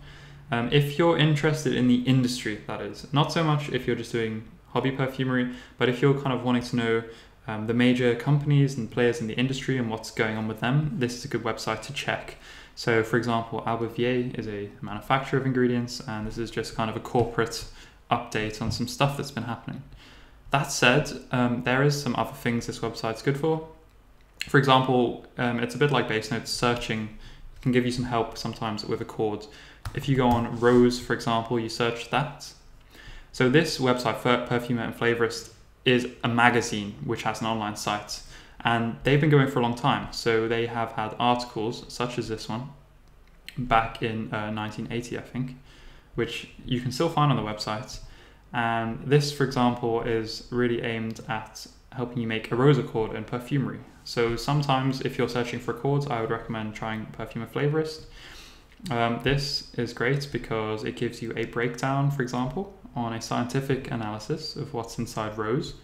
Um, 0.53 0.73
if 0.73 0.97
you're 0.97 1.19
interested 1.19 1.75
in 1.75 1.89
the 1.89 2.03
industry, 2.03 2.61
that 2.69 2.81
is, 2.81 3.13
not 3.13 3.33
so 3.33 3.43
much 3.43 3.69
if 3.71 3.85
you're 3.85 3.97
just 3.97 4.13
doing 4.13 4.45
hobby 4.69 4.93
perfumery, 4.93 5.53
but 5.77 5.89
if 5.89 6.01
you're 6.01 6.15
kind 6.15 6.33
of 6.33 6.45
wanting 6.45 6.63
to 6.63 6.77
know 6.77 7.03
um, 7.49 7.67
the 7.67 7.75
major 7.75 8.15
companies 8.15 8.79
and 8.79 8.93
players 8.93 9.21
in 9.21 9.27
the 9.27 9.35
industry 9.35 9.77
and 9.77 9.91
what's 9.91 10.13
going 10.13 10.37
on 10.37 10.47
with 10.47 10.61
them, 10.61 10.95
this 10.95 11.17
is 11.17 11.25
a 11.25 11.29
good 11.29 11.43
website 11.43 11.83
to 11.83 11.93
check. 11.93 12.37
So, 12.77 13.03
for 13.03 13.17
example, 13.17 13.65
Albert 13.67 13.99
is 13.99 14.47
a 14.47 14.71
manufacturer 14.81 15.41
of 15.41 15.47
ingredients, 15.47 16.01
and 16.07 16.29
this 16.29 16.39
is 16.39 16.53
just 16.53 16.77
kind 16.77 16.89
of 16.89 16.95
a 16.95 17.01
corporate 17.01 17.65
update 18.09 18.63
on 18.63 18.71
some 18.71 18.87
stuff 18.87 19.17
that's 19.17 19.33
been 19.33 19.43
happening. 19.43 19.83
That 20.53 20.71
said, 20.71 21.11
um, 21.33 21.65
there 21.65 21.83
is 21.83 22.01
some 22.01 22.15
other 22.15 22.35
things 22.35 22.69
this 22.69 22.79
website's 22.79 23.21
good 23.21 23.37
for. 23.37 23.67
For 24.49 24.59
example, 24.59 25.27
um, 25.39 25.61
it's 25.61 25.75
a 25.75 25.79
bit 25.79 25.91
like 25.91 26.09
Base 26.09 26.31
Notes 26.31 26.51
searching 26.51 27.19
can 27.63 27.73
give 27.73 27.85
you 27.85 27.93
some 27.93 28.07
help 28.07 28.39
sometimes 28.39 28.85
with 28.85 29.01
a 29.01 29.05
chord. 29.05 29.47
If 29.95 30.09
you 30.09 30.17
go 30.17 30.29
on 30.29 30.59
Rose, 30.59 30.99
for 30.99 31.13
example, 31.13 31.61
you 31.61 31.69
search 31.69 32.11
that. 32.11 32.51
So 33.33 33.49
this 33.49 33.79
website, 33.79 34.21
Perfumer 34.49 34.83
and 34.83 34.95
Flavorist, 34.95 35.53
is 35.85 36.09
a 36.25 36.29
magazine 36.29 36.95
which 37.05 37.23
has 37.23 37.41
an 37.41 37.47
online 37.47 37.77
site 37.77 38.23
and 38.65 38.97
they've 39.05 39.21
been 39.21 39.31
going 39.31 39.49
for 39.49 39.61
a 39.61 39.63
long 39.63 39.75
time. 39.75 40.13
So 40.13 40.49
they 40.49 40.67
have 40.67 40.93
had 40.93 41.15
articles 41.19 41.85
such 41.89 42.19
as 42.19 42.29
this 42.29 42.49
one 42.49 42.69
back 43.57 44.03
in 44.03 44.33
uh, 44.33 44.53
1980, 44.53 45.19
I 45.19 45.21
think, 45.23 45.57
which 46.15 46.49
you 46.65 46.81
can 46.81 46.93
still 46.93 47.09
find 47.09 47.33
on 47.33 47.37
the 47.37 47.51
website. 47.51 48.01
And 48.53 49.01
this, 49.05 49.33
for 49.33 49.45
example, 49.45 50.03
is 50.03 50.47
really 50.51 50.83
aimed 50.83 51.21
at 51.29 51.67
helping 51.93 52.19
you 52.19 52.27
make 52.27 52.51
a 52.51 52.57
rose 52.57 52.79
accord 52.79 53.15
in 53.15 53.25
perfumery. 53.25 53.81
So 54.05 54.37
sometimes, 54.37 55.01
if 55.03 55.19
you're 55.19 55.29
searching 55.29 55.61
for 55.61 55.73
accords, 55.73 56.07
I 56.07 56.21
would 56.21 56.31
recommend 56.31 56.75
trying 56.75 57.07
Perfumer 57.07 57.47
Flavorist. 57.47 58.07
Um, 58.91 59.21
this 59.23 59.73
is 59.75 59.93
great 59.93 60.29
because 60.33 60.85
it 60.85 60.97
gives 60.97 61.21
you 61.21 61.33
a 61.37 61.45
breakdown, 61.45 62.11
for 62.11 62.23
example, 62.23 62.75
on 62.97 63.13
a 63.13 63.21
scientific 63.21 63.91
analysis 63.91 64.57
of 64.57 64.73
what's 64.73 64.99
inside 64.99 65.37
rose. 65.37 65.75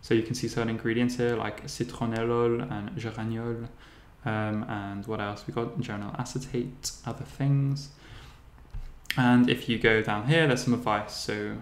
So 0.00 0.14
you 0.14 0.22
can 0.22 0.34
see 0.34 0.48
certain 0.48 0.70
ingredients 0.70 1.16
here 1.16 1.36
like 1.36 1.66
citronellol 1.66 2.70
and 2.70 2.90
geraniol, 2.96 3.68
um, 4.24 4.64
and 4.68 5.06
what 5.06 5.20
else? 5.20 5.46
We 5.46 5.52
got 5.52 5.78
geranyl 5.78 6.18
acetate, 6.18 6.92
other 7.04 7.24
things. 7.24 7.90
And 9.16 9.48
if 9.48 9.68
you 9.68 9.78
go 9.78 10.02
down 10.02 10.28
here, 10.28 10.46
there's 10.46 10.64
some 10.64 10.74
advice. 10.74 11.14
So 11.14 11.56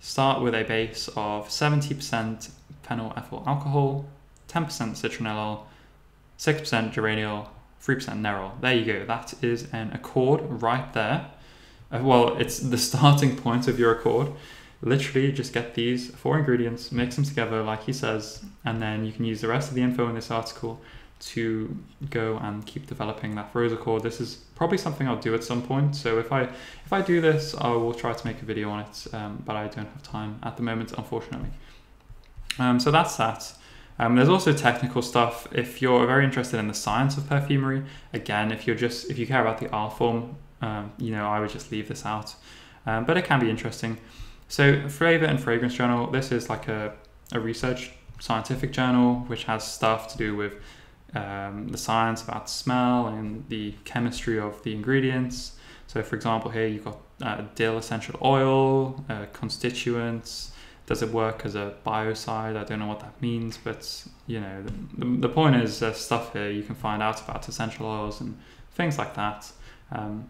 start 0.00 0.42
with 0.42 0.54
a 0.54 0.64
base 0.64 1.08
of 1.08 1.48
70% 1.48 2.50
phenyl 2.86 3.16
ethyl 3.16 3.44
alcohol, 3.46 4.06
10% 4.50 4.66
citronellol, 4.66 5.62
6% 6.38 6.92
geraniol, 6.92 7.48
3% 7.82 8.20
nerol. 8.20 8.60
There 8.60 8.74
you 8.74 8.84
go. 8.84 9.04
That 9.06 9.34
is 9.42 9.68
an 9.72 9.92
accord 9.92 10.40
right 10.62 10.92
there. 10.92 11.30
Uh, 11.92 12.00
well, 12.02 12.36
it's 12.36 12.58
the 12.58 12.78
starting 12.90 13.36
point 13.36 13.68
of 13.68 13.78
your 13.78 13.92
accord. 13.92 14.32
Literally, 14.82 15.30
just 15.30 15.52
get 15.52 15.74
these 15.74 16.10
four 16.10 16.38
ingredients, 16.38 16.90
mix 16.90 17.16
them 17.16 17.24
together, 17.24 17.62
like 17.62 17.84
he 17.84 17.92
says, 17.92 18.42
and 18.64 18.80
then 18.80 19.04
you 19.04 19.12
can 19.12 19.24
use 19.24 19.42
the 19.42 19.48
rest 19.48 19.68
of 19.68 19.74
the 19.74 19.82
info 19.82 20.08
in 20.08 20.14
this 20.14 20.30
article 20.30 20.80
to 21.20 21.76
go 22.08 22.38
and 22.38 22.64
keep 22.64 22.86
developing 22.86 23.34
that 23.34 23.50
rose 23.52 23.72
accord. 23.72 24.02
This 24.02 24.22
is 24.22 24.36
probably 24.54 24.78
something 24.78 25.06
I'll 25.06 25.20
do 25.20 25.34
at 25.34 25.44
some 25.44 25.60
point. 25.60 25.94
So 25.94 26.18
if 26.18 26.32
I 26.32 26.44
if 26.44 26.92
I 26.92 27.02
do 27.02 27.20
this, 27.20 27.54
I 27.54 27.68
will 27.68 27.92
try 27.92 28.14
to 28.14 28.26
make 28.26 28.40
a 28.40 28.44
video 28.46 28.70
on 28.70 28.80
it, 28.80 29.06
um, 29.12 29.42
but 29.44 29.54
I 29.54 29.68
don't 29.68 29.86
have 29.86 30.02
time 30.02 30.40
at 30.42 30.56
the 30.56 30.62
moment, 30.62 30.92
unfortunately. 30.92 31.50
Um, 32.58 32.80
so 32.80 32.90
that's 32.90 33.16
that. 33.16 33.52
Um, 34.00 34.16
there's 34.16 34.30
also 34.30 34.54
technical 34.54 35.02
stuff. 35.02 35.46
If 35.52 35.82
you're 35.82 36.06
very 36.06 36.24
interested 36.24 36.58
in 36.58 36.68
the 36.68 36.74
science 36.74 37.18
of 37.18 37.28
perfumery, 37.28 37.84
again, 38.14 38.50
if 38.50 38.66
you're 38.66 38.74
just 38.74 39.10
if 39.10 39.18
you 39.18 39.26
care 39.26 39.42
about 39.42 39.58
the 39.58 39.70
art 39.70 39.98
form, 39.98 40.36
um, 40.62 40.90
you 40.96 41.10
know, 41.12 41.28
I 41.28 41.38
would 41.38 41.50
just 41.50 41.70
leave 41.70 41.86
this 41.86 42.06
out. 42.06 42.34
Um, 42.86 43.04
but 43.04 43.18
it 43.18 43.26
can 43.26 43.40
be 43.40 43.50
interesting. 43.50 43.98
So, 44.48 44.88
Flavor 44.88 45.26
and 45.26 45.38
Fragrance 45.38 45.74
Journal, 45.74 46.10
this 46.10 46.32
is 46.32 46.48
like 46.48 46.66
a, 46.66 46.94
a 47.32 47.40
research 47.40 47.92
scientific 48.20 48.72
journal 48.72 49.16
which 49.26 49.44
has 49.44 49.70
stuff 49.70 50.08
to 50.12 50.16
do 50.16 50.34
with 50.34 50.54
um, 51.14 51.68
the 51.68 51.78
science 51.78 52.22
about 52.22 52.48
smell 52.48 53.06
and 53.06 53.46
the 53.50 53.74
chemistry 53.84 54.40
of 54.40 54.62
the 54.62 54.72
ingredients. 54.72 55.58
So, 55.88 56.02
for 56.02 56.16
example, 56.16 56.50
here 56.50 56.66
you've 56.66 56.84
got 56.84 56.98
uh, 57.20 57.42
dill 57.54 57.76
essential 57.76 58.18
oil, 58.22 59.04
uh, 59.10 59.26
constituents. 59.34 60.52
Does 60.90 61.02
it 61.02 61.12
work 61.12 61.42
as 61.44 61.54
a 61.54 61.74
biocide? 61.86 62.56
I 62.56 62.64
don't 62.64 62.80
know 62.80 62.88
what 62.88 62.98
that 62.98 63.22
means, 63.22 63.56
but 63.56 64.04
you 64.26 64.40
know, 64.40 64.64
the, 64.98 65.04
the, 65.04 65.28
point 65.28 65.54
is 65.54 65.78
there's 65.78 65.98
stuff 65.98 66.32
here 66.32 66.50
you 66.50 66.64
can 66.64 66.74
find 66.74 67.00
out 67.00 67.20
about 67.20 67.48
essential 67.48 67.86
oils 67.86 68.20
and 68.20 68.36
things 68.72 68.98
like 68.98 69.14
that. 69.14 69.52
Um, 69.92 70.28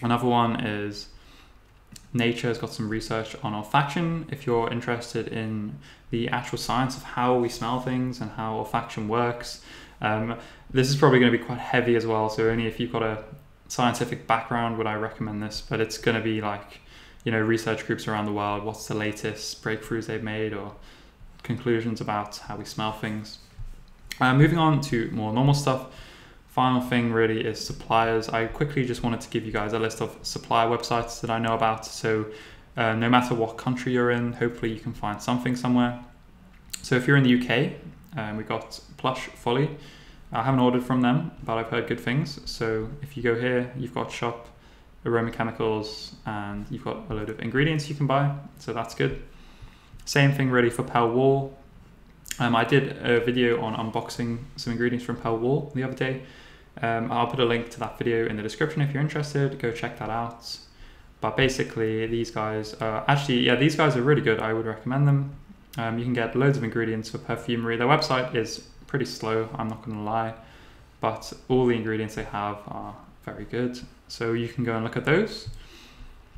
another 0.00 0.28
one 0.28 0.64
is 0.64 1.08
Nature 2.12 2.46
has 2.46 2.58
got 2.58 2.72
some 2.72 2.88
research 2.88 3.34
on 3.42 3.54
olfaction. 3.54 4.32
If 4.32 4.46
you're 4.46 4.70
interested 4.70 5.26
in 5.26 5.76
the 6.10 6.28
actual 6.28 6.58
science 6.58 6.96
of 6.96 7.02
how 7.02 7.36
we 7.36 7.48
smell 7.48 7.80
things 7.80 8.20
and 8.20 8.30
how 8.30 8.62
olfaction 8.62 9.08
works, 9.08 9.62
um, 10.00 10.38
this 10.70 10.90
is 10.90 10.94
probably 10.94 11.18
going 11.18 11.32
to 11.32 11.36
be 11.36 11.42
quite 11.42 11.58
heavy 11.58 11.96
as 11.96 12.06
well. 12.06 12.28
So 12.28 12.48
only 12.48 12.68
if 12.68 12.78
you've 12.78 12.92
got 12.92 13.02
a 13.02 13.24
scientific 13.66 14.28
background 14.28 14.78
would 14.78 14.86
I 14.86 14.94
recommend 14.94 15.42
this. 15.42 15.60
But 15.60 15.80
it's 15.80 15.98
going 15.98 16.16
to 16.16 16.22
be 16.22 16.40
like, 16.40 16.81
you 17.24 17.32
know, 17.32 17.40
research 17.40 17.86
groups 17.86 18.08
around 18.08 18.26
the 18.26 18.32
world. 18.32 18.64
What's 18.64 18.86
the 18.86 18.94
latest 18.94 19.62
breakthroughs 19.62 20.06
they've 20.06 20.22
made 20.22 20.52
or 20.52 20.74
conclusions 21.42 22.00
about 22.00 22.38
how 22.38 22.56
we 22.56 22.64
smell 22.64 22.92
things. 22.92 23.38
Uh, 24.20 24.34
moving 24.34 24.58
on 24.58 24.80
to 24.80 25.10
more 25.10 25.32
normal 25.32 25.54
stuff 25.54 25.86
final 26.52 26.82
thing 26.82 27.10
really 27.10 27.40
is 27.40 27.58
suppliers. 27.64 28.28
I 28.28 28.44
quickly 28.44 28.84
just 28.84 29.02
wanted 29.02 29.22
to 29.22 29.30
give 29.30 29.46
you 29.46 29.52
guys 29.52 29.72
a 29.72 29.78
list 29.78 30.02
of 30.02 30.18
supplier 30.20 30.68
websites 30.68 31.22
that 31.22 31.30
I 31.30 31.38
know 31.38 31.54
about. 31.54 31.86
So 31.86 32.26
uh, 32.76 32.94
no 32.94 33.08
matter 33.08 33.34
what 33.34 33.56
country 33.56 33.94
you're 33.94 34.10
in, 34.10 34.34
hopefully 34.34 34.70
you 34.70 34.78
can 34.78 34.92
find 34.92 35.20
something 35.20 35.56
somewhere. 35.56 36.04
So 36.82 36.94
if 36.94 37.06
you're 37.06 37.16
in 37.16 37.24
the 37.24 37.40
UK, 37.40 37.72
um, 38.18 38.36
we 38.36 38.44
got 38.44 38.78
Plush 38.98 39.28
Folly. 39.28 39.70
I 40.30 40.42
haven't 40.42 40.60
ordered 40.60 40.84
from 40.84 41.00
them, 41.00 41.32
but 41.42 41.56
I've 41.56 41.68
heard 41.68 41.86
good 41.86 42.00
things. 42.00 42.38
So 42.44 42.90
if 43.00 43.16
you 43.16 43.22
go 43.22 43.34
here, 43.34 43.72
you've 43.78 43.94
got 43.94 44.12
shop, 44.12 44.46
aroma 45.04 45.30
chemicals, 45.30 46.14
and 46.26 46.66
you've 46.70 46.84
got 46.84 47.10
a 47.10 47.14
load 47.14 47.28
of 47.28 47.40
ingredients 47.40 47.88
you 47.88 47.94
can 47.94 48.06
buy. 48.06 48.34
So 48.58 48.72
that's 48.72 48.94
good. 48.94 49.22
Same 50.04 50.32
thing 50.32 50.50
really 50.50 50.70
for 50.70 50.82
Pell 50.82 51.10
Wall. 51.10 51.56
Um, 52.38 52.56
I 52.56 52.64
did 52.64 52.96
a 53.04 53.20
video 53.20 53.60
on 53.60 53.74
unboxing 53.74 54.38
some 54.56 54.72
ingredients 54.72 55.04
from 55.04 55.16
Pell 55.16 55.38
Wall 55.38 55.70
the 55.74 55.82
other 55.82 55.94
day. 55.94 56.22
Um, 56.80 57.12
I'll 57.12 57.26
put 57.26 57.40
a 57.40 57.44
link 57.44 57.70
to 57.70 57.80
that 57.80 57.98
video 57.98 58.26
in 58.26 58.36
the 58.36 58.42
description 58.42 58.80
if 58.80 58.92
you're 58.92 59.02
interested. 59.02 59.58
Go 59.58 59.70
check 59.72 59.98
that 59.98 60.08
out. 60.08 60.56
But 61.20 61.36
basically, 61.36 62.06
these 62.06 62.30
guys 62.30 62.74
are 62.74 63.04
actually, 63.06 63.40
yeah, 63.40 63.54
these 63.54 63.76
guys 63.76 63.96
are 63.96 64.02
really 64.02 64.22
good. 64.22 64.40
I 64.40 64.52
would 64.52 64.66
recommend 64.66 65.06
them. 65.06 65.36
Um, 65.78 65.98
you 65.98 66.04
can 66.04 66.14
get 66.14 66.34
loads 66.34 66.58
of 66.58 66.64
ingredients 66.64 67.10
for 67.10 67.18
perfumery. 67.18 67.76
Their 67.76 67.86
website 67.86 68.34
is 68.34 68.64
pretty 68.92 69.06
slow, 69.06 69.48
I'm 69.54 69.68
not 69.68 69.82
going 69.84 69.96
to 69.96 70.02
lie, 70.02 70.34
but 71.00 71.32
all 71.48 71.66
the 71.66 71.74
ingredients 71.74 72.14
they 72.14 72.24
have 72.24 72.58
are 72.68 72.94
very 73.24 73.44
good. 73.44 73.80
So 74.08 74.32
you 74.32 74.48
can 74.48 74.64
go 74.64 74.74
and 74.74 74.84
look 74.84 74.96
at 74.96 75.04
those. 75.04 75.48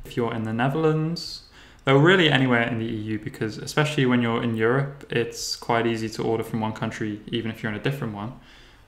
If 0.05 0.15
you're 0.15 0.33
in 0.33 0.43
the 0.43 0.53
Netherlands, 0.53 1.43
though 1.83 1.97
really 1.97 2.29
anywhere 2.29 2.63
in 2.63 2.79
the 2.79 2.85
EU, 2.85 3.19
because 3.19 3.57
especially 3.57 4.05
when 4.05 4.21
you're 4.21 4.43
in 4.43 4.55
Europe, 4.55 5.05
it's 5.09 5.55
quite 5.55 5.87
easy 5.87 6.09
to 6.09 6.23
order 6.23 6.43
from 6.43 6.59
one 6.59 6.73
country, 6.73 7.21
even 7.27 7.51
if 7.51 7.63
you're 7.63 7.71
in 7.71 7.77
a 7.77 7.83
different 7.83 8.13
one. 8.13 8.33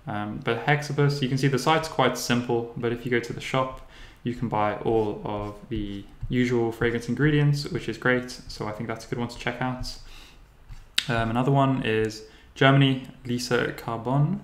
Um, 0.05 0.39
but 0.43 0.59
Hexabus, 0.59 1.21
you 1.21 1.27
can 1.27 1.37
see 1.37 1.47
the 1.47 1.59
site's 1.59 1.87
quite 1.87 2.17
simple, 2.17 2.73
but 2.77 2.93
if 2.93 3.03
you 3.03 3.11
go 3.11 3.19
to 3.19 3.33
the 3.33 3.41
shop, 3.41 3.89
you 4.23 4.33
can 4.33 4.47
buy 4.47 4.75
all 4.77 5.21
of 5.25 5.55
the 5.69 6.05
usual 6.29 6.71
fragrance 6.71 7.09
ingredients, 7.09 7.69
which 7.69 7.89
is 7.89 7.97
great. 7.97 8.29
So 8.47 8.67
I 8.67 8.71
think 8.71 8.87
that's 8.87 9.05
a 9.05 9.09
good 9.09 9.19
one 9.19 9.27
to 9.27 9.37
check 9.37 9.61
out. 9.61 9.97
Um, 11.09 11.29
another 11.29 11.51
one 11.51 11.83
is 11.83 12.23
Germany, 12.55 13.07
Lisa 13.25 13.73
Carbon. 13.73 14.41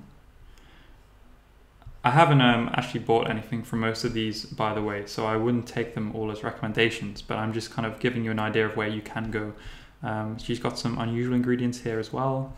I 2.03 2.09
haven't 2.09 2.41
um, 2.41 2.69
actually 2.73 2.99
bought 3.01 3.29
anything 3.29 3.63
from 3.63 3.79
most 3.79 4.03
of 4.03 4.13
these, 4.13 4.45
by 4.45 4.73
the 4.73 4.81
way, 4.81 5.05
so 5.05 5.25
I 5.25 5.37
wouldn't 5.37 5.67
take 5.67 5.95
them 5.95 6.13
all 6.13 6.31
as 6.31 6.43
recommendations, 6.43 7.21
but 7.21 7.37
I'm 7.37 7.53
just 7.53 7.71
kind 7.71 7.85
of 7.85 7.99
giving 7.99 8.25
you 8.25 8.31
an 8.31 8.39
idea 8.39 8.65
of 8.65 8.75
where 8.75 8.89
you 8.89 9.01
can 9.01 9.31
go. 9.31 9.53
Um, 10.01 10.37
she's 10.37 10.59
got 10.59 10.77
some 10.77 10.97
unusual 10.97 11.33
ingredients 11.33 11.79
here 11.79 11.99
as 11.99 12.11
well 12.11 12.53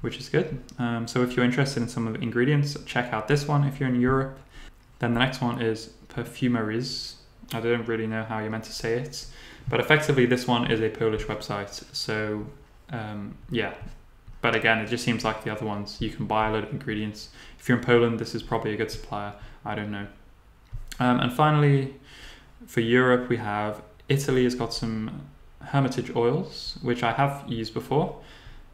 which 0.00 0.18
is 0.18 0.28
good. 0.28 0.60
Um, 0.78 1.06
so 1.08 1.22
if 1.22 1.34
you're 1.34 1.44
interested 1.44 1.82
in 1.82 1.88
some 1.88 2.06
of 2.06 2.14
the 2.14 2.20
ingredients, 2.20 2.76
check 2.86 3.12
out 3.12 3.28
this 3.28 3.48
one 3.48 3.64
if 3.64 3.80
you're 3.80 3.88
in 3.88 4.00
Europe. 4.00 4.38
Then 4.98 5.14
the 5.14 5.20
next 5.20 5.40
one 5.40 5.60
is 5.60 5.92
Perfumeries. 6.08 7.14
I 7.52 7.60
don't 7.60 7.86
really 7.86 8.06
know 8.06 8.24
how 8.24 8.38
you're 8.40 8.50
meant 8.50 8.64
to 8.64 8.72
say 8.72 8.94
it, 8.94 9.26
but 9.68 9.80
effectively 9.80 10.26
this 10.26 10.46
one 10.46 10.70
is 10.70 10.80
a 10.80 10.88
Polish 10.88 11.24
website. 11.24 11.84
So 11.94 12.46
um, 12.90 13.36
yeah, 13.50 13.74
but 14.40 14.54
again, 14.54 14.78
it 14.78 14.86
just 14.86 15.04
seems 15.04 15.24
like 15.24 15.44
the 15.44 15.50
other 15.50 15.66
ones. 15.66 15.98
You 16.00 16.10
can 16.10 16.26
buy 16.26 16.48
a 16.48 16.52
lot 16.52 16.64
of 16.64 16.70
ingredients. 16.70 17.30
If 17.58 17.68
you're 17.68 17.78
in 17.78 17.84
Poland, 17.84 18.18
this 18.18 18.34
is 18.34 18.42
probably 18.42 18.72
a 18.72 18.76
good 18.76 18.90
supplier. 18.90 19.34
I 19.64 19.74
don't 19.74 19.90
know. 19.90 20.06
Um, 21.00 21.20
and 21.20 21.32
finally, 21.32 21.94
for 22.66 22.80
Europe, 22.80 23.28
we 23.28 23.36
have 23.36 23.82
Italy 24.08 24.44
has 24.44 24.54
got 24.54 24.72
some 24.72 25.26
Hermitage 25.60 26.14
oils, 26.14 26.78
which 26.82 27.02
I 27.02 27.12
have 27.12 27.44
used 27.46 27.74
before. 27.74 28.20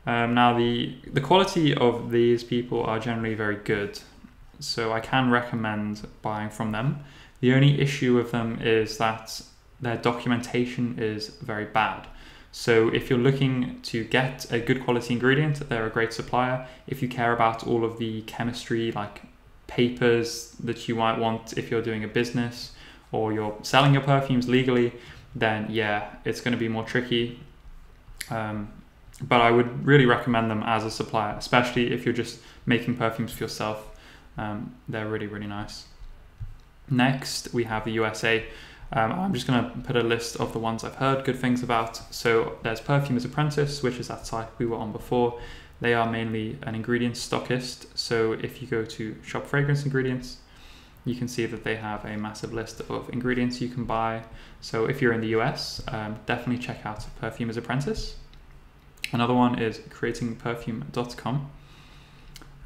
Um, 0.06 0.34
now, 0.34 0.56
the, 0.56 0.96
the 1.12 1.20
quality 1.20 1.74
of 1.74 2.10
these 2.10 2.44
people 2.44 2.84
are 2.84 2.98
generally 2.98 3.34
very 3.34 3.56
good, 3.56 3.98
so 4.60 4.92
I 4.92 5.00
can 5.00 5.30
recommend 5.30 6.06
buying 6.22 6.50
from 6.50 6.72
them. 6.72 7.04
The 7.40 7.54
only 7.54 7.80
issue 7.80 8.14
with 8.14 8.30
them 8.30 8.58
is 8.60 8.98
that 8.98 9.40
their 9.80 9.96
documentation 9.96 10.98
is 10.98 11.28
very 11.28 11.64
bad. 11.64 12.06
So, 12.56 12.88
if 12.94 13.10
you're 13.10 13.18
looking 13.18 13.80
to 13.82 14.04
get 14.04 14.46
a 14.52 14.60
good 14.60 14.84
quality 14.84 15.12
ingredient, 15.12 15.68
they're 15.68 15.88
a 15.88 15.90
great 15.90 16.12
supplier. 16.12 16.68
If 16.86 17.02
you 17.02 17.08
care 17.08 17.32
about 17.32 17.66
all 17.66 17.84
of 17.84 17.98
the 17.98 18.22
chemistry, 18.22 18.92
like 18.92 19.22
papers 19.66 20.54
that 20.62 20.86
you 20.86 20.94
might 20.94 21.18
want 21.18 21.58
if 21.58 21.68
you're 21.68 21.82
doing 21.82 22.04
a 22.04 22.06
business 22.06 22.70
or 23.10 23.32
you're 23.32 23.58
selling 23.62 23.92
your 23.92 24.04
perfumes 24.04 24.48
legally, 24.48 24.92
then 25.34 25.66
yeah, 25.68 26.14
it's 26.24 26.40
going 26.40 26.52
to 26.52 26.58
be 26.58 26.68
more 26.68 26.84
tricky. 26.84 27.40
Um, 28.30 28.70
but 29.20 29.40
I 29.40 29.50
would 29.50 29.84
really 29.84 30.06
recommend 30.06 30.48
them 30.48 30.62
as 30.64 30.84
a 30.84 30.92
supplier, 30.92 31.34
especially 31.36 31.92
if 31.92 32.04
you're 32.04 32.14
just 32.14 32.38
making 32.66 32.96
perfumes 32.96 33.32
for 33.32 33.42
yourself. 33.42 33.98
Um, 34.38 34.76
they're 34.88 35.08
really, 35.08 35.26
really 35.26 35.48
nice. 35.48 35.86
Next, 36.88 37.52
we 37.52 37.64
have 37.64 37.84
the 37.84 37.92
USA. 37.92 38.46
Um, 38.92 39.12
I'm 39.12 39.34
just 39.34 39.46
going 39.46 39.64
to 39.64 39.78
put 39.78 39.96
a 39.96 40.02
list 40.02 40.36
of 40.36 40.52
the 40.52 40.58
ones 40.58 40.84
I've 40.84 40.96
heard 40.96 41.24
good 41.24 41.38
things 41.38 41.62
about. 41.62 41.96
So 42.14 42.58
there's 42.62 42.80
Perfumer's 42.80 43.24
Apprentice, 43.24 43.82
which 43.82 43.98
is 43.98 44.08
that 44.08 44.26
site 44.26 44.48
we 44.58 44.66
were 44.66 44.76
on 44.76 44.92
before. 44.92 45.40
They 45.80 45.94
are 45.94 46.10
mainly 46.10 46.58
an 46.62 46.74
ingredient 46.74 47.16
stockist. 47.16 47.86
So 47.94 48.32
if 48.32 48.62
you 48.62 48.68
go 48.68 48.84
to 48.84 49.16
shop 49.24 49.46
fragrance 49.46 49.84
ingredients, 49.84 50.38
you 51.04 51.14
can 51.14 51.28
see 51.28 51.46
that 51.46 51.64
they 51.64 51.76
have 51.76 52.04
a 52.04 52.16
massive 52.16 52.52
list 52.52 52.80
of 52.88 53.10
ingredients 53.10 53.60
you 53.60 53.68
can 53.68 53.84
buy. 53.84 54.22
So 54.60 54.86
if 54.86 55.02
you're 55.02 55.12
in 55.12 55.20
the 55.20 55.34
US, 55.38 55.82
um, 55.88 56.18
definitely 56.26 56.62
check 56.62 56.86
out 56.86 57.04
Perfumer's 57.20 57.56
Apprentice. 57.56 58.16
Another 59.12 59.34
one 59.34 59.58
is 59.58 59.78
creatingperfume.com. 59.78 61.50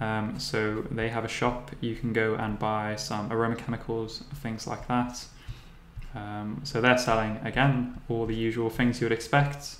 Um, 0.01 0.39
so 0.39 0.83
they 0.91 1.09
have 1.09 1.25
a 1.25 1.29
shop. 1.29 1.73
You 1.81 1.97
can 1.97 2.13
go 2.13 2.35
and 2.35 2.59
buy 2.59 2.95
some 2.97 3.33
aroma 3.33 3.57
chemicals, 3.57 4.23
things 4.35 4.67
like 4.67 4.87
that. 4.89 5.27
Um, 6.15 6.61
so 6.65 6.81
they're 6.81 6.99
selling 6.99 7.39
again 7.45 8.01
all 8.09 8.27
the 8.27 8.35
usual 8.35 8.71
things 8.71 9.01
you 9.01 9.05
would 9.05 9.13
expect. 9.13 9.77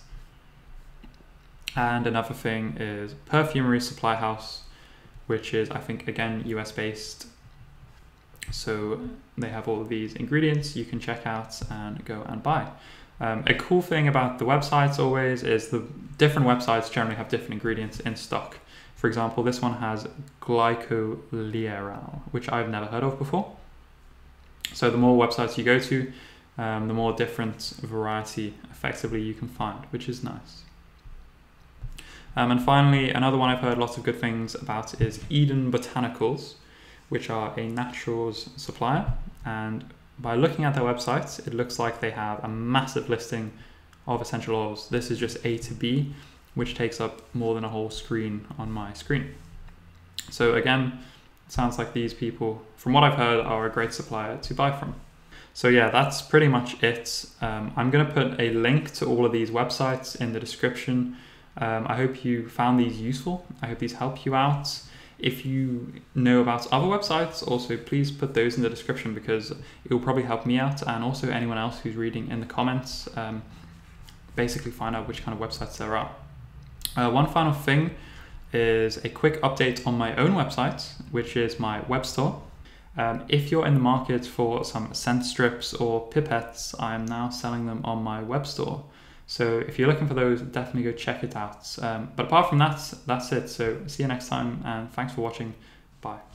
And 1.77 2.07
another 2.07 2.35
thing 2.35 2.77
is 2.79 3.15
Perfumery 3.27 3.81
Supply 3.81 4.15
House, 4.15 4.63
which 5.27 5.55
is 5.55 5.71
I 5.71 5.79
think 5.79 6.09
again 6.09 6.43
US 6.47 6.73
based. 6.73 7.27
So 8.51 9.01
they 9.37 9.49
have 9.51 9.69
all 9.69 9.81
of 9.81 9.89
these 9.89 10.15
ingredients 10.15 10.75
you 10.75 10.85
can 10.85 11.01
check 11.01 11.27
out 11.27 11.61
and 11.71 12.05
go 12.05 12.23
and 12.27 12.43
buy. 12.43 12.71
Um, 13.21 13.45
a 13.47 13.55
cool 13.55 13.83
thing 13.83 14.07
about 14.07 14.39
the 14.39 14.45
websites 14.45 14.99
always 14.99 15.43
is 15.43 15.69
the 15.69 15.85
different 16.19 16.47
websites 16.47 16.91
generally 16.91 17.17
have 17.17 17.29
different 17.29 17.55
ingredients 17.55 18.01
in 18.01 18.17
stock. 18.17 18.59
For 18.95 19.07
example, 19.07 19.43
this 19.43 19.61
one 19.61 19.75
has 19.75 20.07
glycolierral, 20.41 22.21
which 22.31 22.51
I've 22.51 22.69
never 22.69 22.87
heard 22.87 23.03
of 23.03 23.19
before. 23.19 23.57
So 24.73 24.91
the 24.91 24.99
more 24.99 25.27
websites 25.27 25.57
you 25.57 25.65
go 25.65 25.79
to, 25.79 26.13
um, 26.59 26.89
the 26.89 26.95
more 26.95 27.13
different 27.13 27.75
variety 27.83 28.55
effectively 28.71 29.23
you 29.23 29.35
can 29.35 29.49
find, 29.49 29.85
which 29.91 30.09
is 30.09 30.23
nice. 30.23 30.63
Um, 32.37 32.51
and 32.51 32.63
finally, 32.63 33.11
another 33.11 33.37
one 33.37 33.51
I've 33.51 33.61
heard 33.61 33.79
lots 33.79 33.97
of 33.97 34.05
good 34.05 34.21
things 34.21 34.55
about 34.55 35.01
is 35.01 35.21
Eden 35.29 35.73
Botanicals, 35.73 36.55
which 37.09 37.31
are 37.31 37.59
a 37.59 37.67
naturals 37.67 38.51
supplier. 38.57 39.13
And 39.45 39.85
by 40.19 40.35
looking 40.35 40.65
at 40.65 40.75
their 40.75 40.85
website, 40.85 41.47
it 41.47 41.55
looks 41.55 41.79
like 41.79 42.01
they 42.01 42.11
have 42.11 42.43
a 42.45 42.49
massive 42.49 43.09
listing 43.09 43.53
of 44.07 44.21
essential 44.21 44.55
oils. 44.55 44.89
This 44.89 45.11
is 45.11 45.19
just 45.19 45.45
A 45.45 45.59
to 45.59 45.75
B, 45.75 46.15
which 46.55 46.75
takes 46.75 47.01
up 47.01 47.23
more 47.35 47.55
than 47.55 47.65
a 47.65 47.69
whole 47.69 47.91
screen 47.91 48.47
on 48.59 48.71
my 48.71 48.93
screen. 48.93 49.35
So 50.31 50.55
again, 50.55 50.99
sounds 51.49 51.79
like 51.79 51.93
these 51.93 52.15
people, 52.15 52.63
from 52.77 52.93
what 52.93 53.05
I've 53.05 53.15
heard, 53.15 53.45
are 53.45 53.67
a 53.67 53.71
great 53.71 53.93
supplier 53.93 54.37
to 54.39 54.55
buy 54.55 54.71
from. 54.73 54.95
So 55.55 55.69
yeah, 55.69 55.91
that's 55.91 56.23
pretty 56.23 56.47
much 56.47 56.81
it. 56.83 57.27
Um, 57.41 57.73
I'm 57.77 57.91
going 57.91 58.07
to 58.07 58.13
put 58.13 58.41
a 58.41 58.51
link 58.51 58.93
to 58.95 59.07
all 59.07 59.27
of 59.27 59.33
these 59.33 59.51
websites 59.51 60.15
in 60.21 60.33
the 60.33 60.39
description. 60.39 61.17
Um, 61.57 61.87
I 61.89 61.97
hope 61.97 62.25
you 62.25 62.49
found 62.49 62.79
these 62.79 63.01
useful. 63.01 63.45
I 63.61 63.67
hope 63.67 63.81
these 63.81 63.95
help 63.95 64.25
you 64.25 64.35
out. 64.35 64.69
if 65.19 65.45
you 65.45 65.93
know 66.15 66.41
about 66.41 66.73
other 66.73 66.87
websites, 66.87 67.47
also 67.47 67.77
please 67.77 68.11
put 68.11 68.35
those 68.35 68.57
in 68.57 68.63
the 68.63 68.71
description 68.71 69.15
because 69.15 69.51
it 69.51 69.91
will 69.91 69.99
probably 69.99 70.23
help 70.23 70.47
me 70.47 70.59
out 70.59 70.81
and 70.83 71.03
also 71.03 71.29
anyone 71.29 71.59
else 71.59 71.81
who's 71.81 71.97
reading 71.97 72.31
in 72.31 72.39
the 72.39 72.47
comments. 72.47 73.09
Um, 73.17 73.43
basically, 74.37 74.71
find 74.71 74.95
out 74.95 75.09
which 75.09 75.25
kind 75.25 75.37
of 75.37 75.49
websites 75.49 75.77
there 75.77 75.97
are. 75.97 76.15
Uh, 76.97 77.11
one 77.11 77.27
final 77.27 77.53
thing 77.53 77.91
is 78.53 78.97
a 79.05 79.09
quick 79.09 79.41
update 79.43 79.87
on 79.87 79.97
my 79.97 80.15
own 80.17 80.33
website, 80.33 80.91
which 81.11 81.37
is 81.37 81.61
my 81.61 81.81
web 81.83 82.07
store. 82.07 82.43
Um, 82.97 83.25
if 83.29 83.51
you're 83.51 83.67
in 83.67 83.75
the 83.75 83.81
market 83.81 84.27
for 84.27 84.65
some 84.65 84.93
scent 84.93 85.25
strips 85.25 85.75
or 85.75 86.09
pipettes, 86.11 86.75
I'm 86.83 87.07
now 87.07 87.29
selling 87.31 87.67
them 87.67 87.83
on 87.85 88.03
my 88.03 88.23
web 88.23 88.47
store. 88.47 88.85
So 89.27 89.59
if 89.59 89.79
you're 89.79 89.89
looking 89.89 90.09
for 90.09 90.15
those, 90.15 90.41
definitely 90.41 90.91
go 90.91 90.93
check 90.93 91.23
it 91.23 91.37
out. 91.37 91.77
Um, 91.81 92.11
but 92.17 92.27
apart 92.27 92.49
from 92.49 92.59
that, 92.59 92.81
that's 93.07 93.31
it. 93.31 93.49
So 93.49 93.87
see 93.87 94.03
you 94.03 94.09
next 94.09 94.29
time 94.29 94.63
and 94.65 94.91
thanks 94.93 95.13
for 95.13 95.21
watching. 95.21 95.55
Bye. 96.01 96.19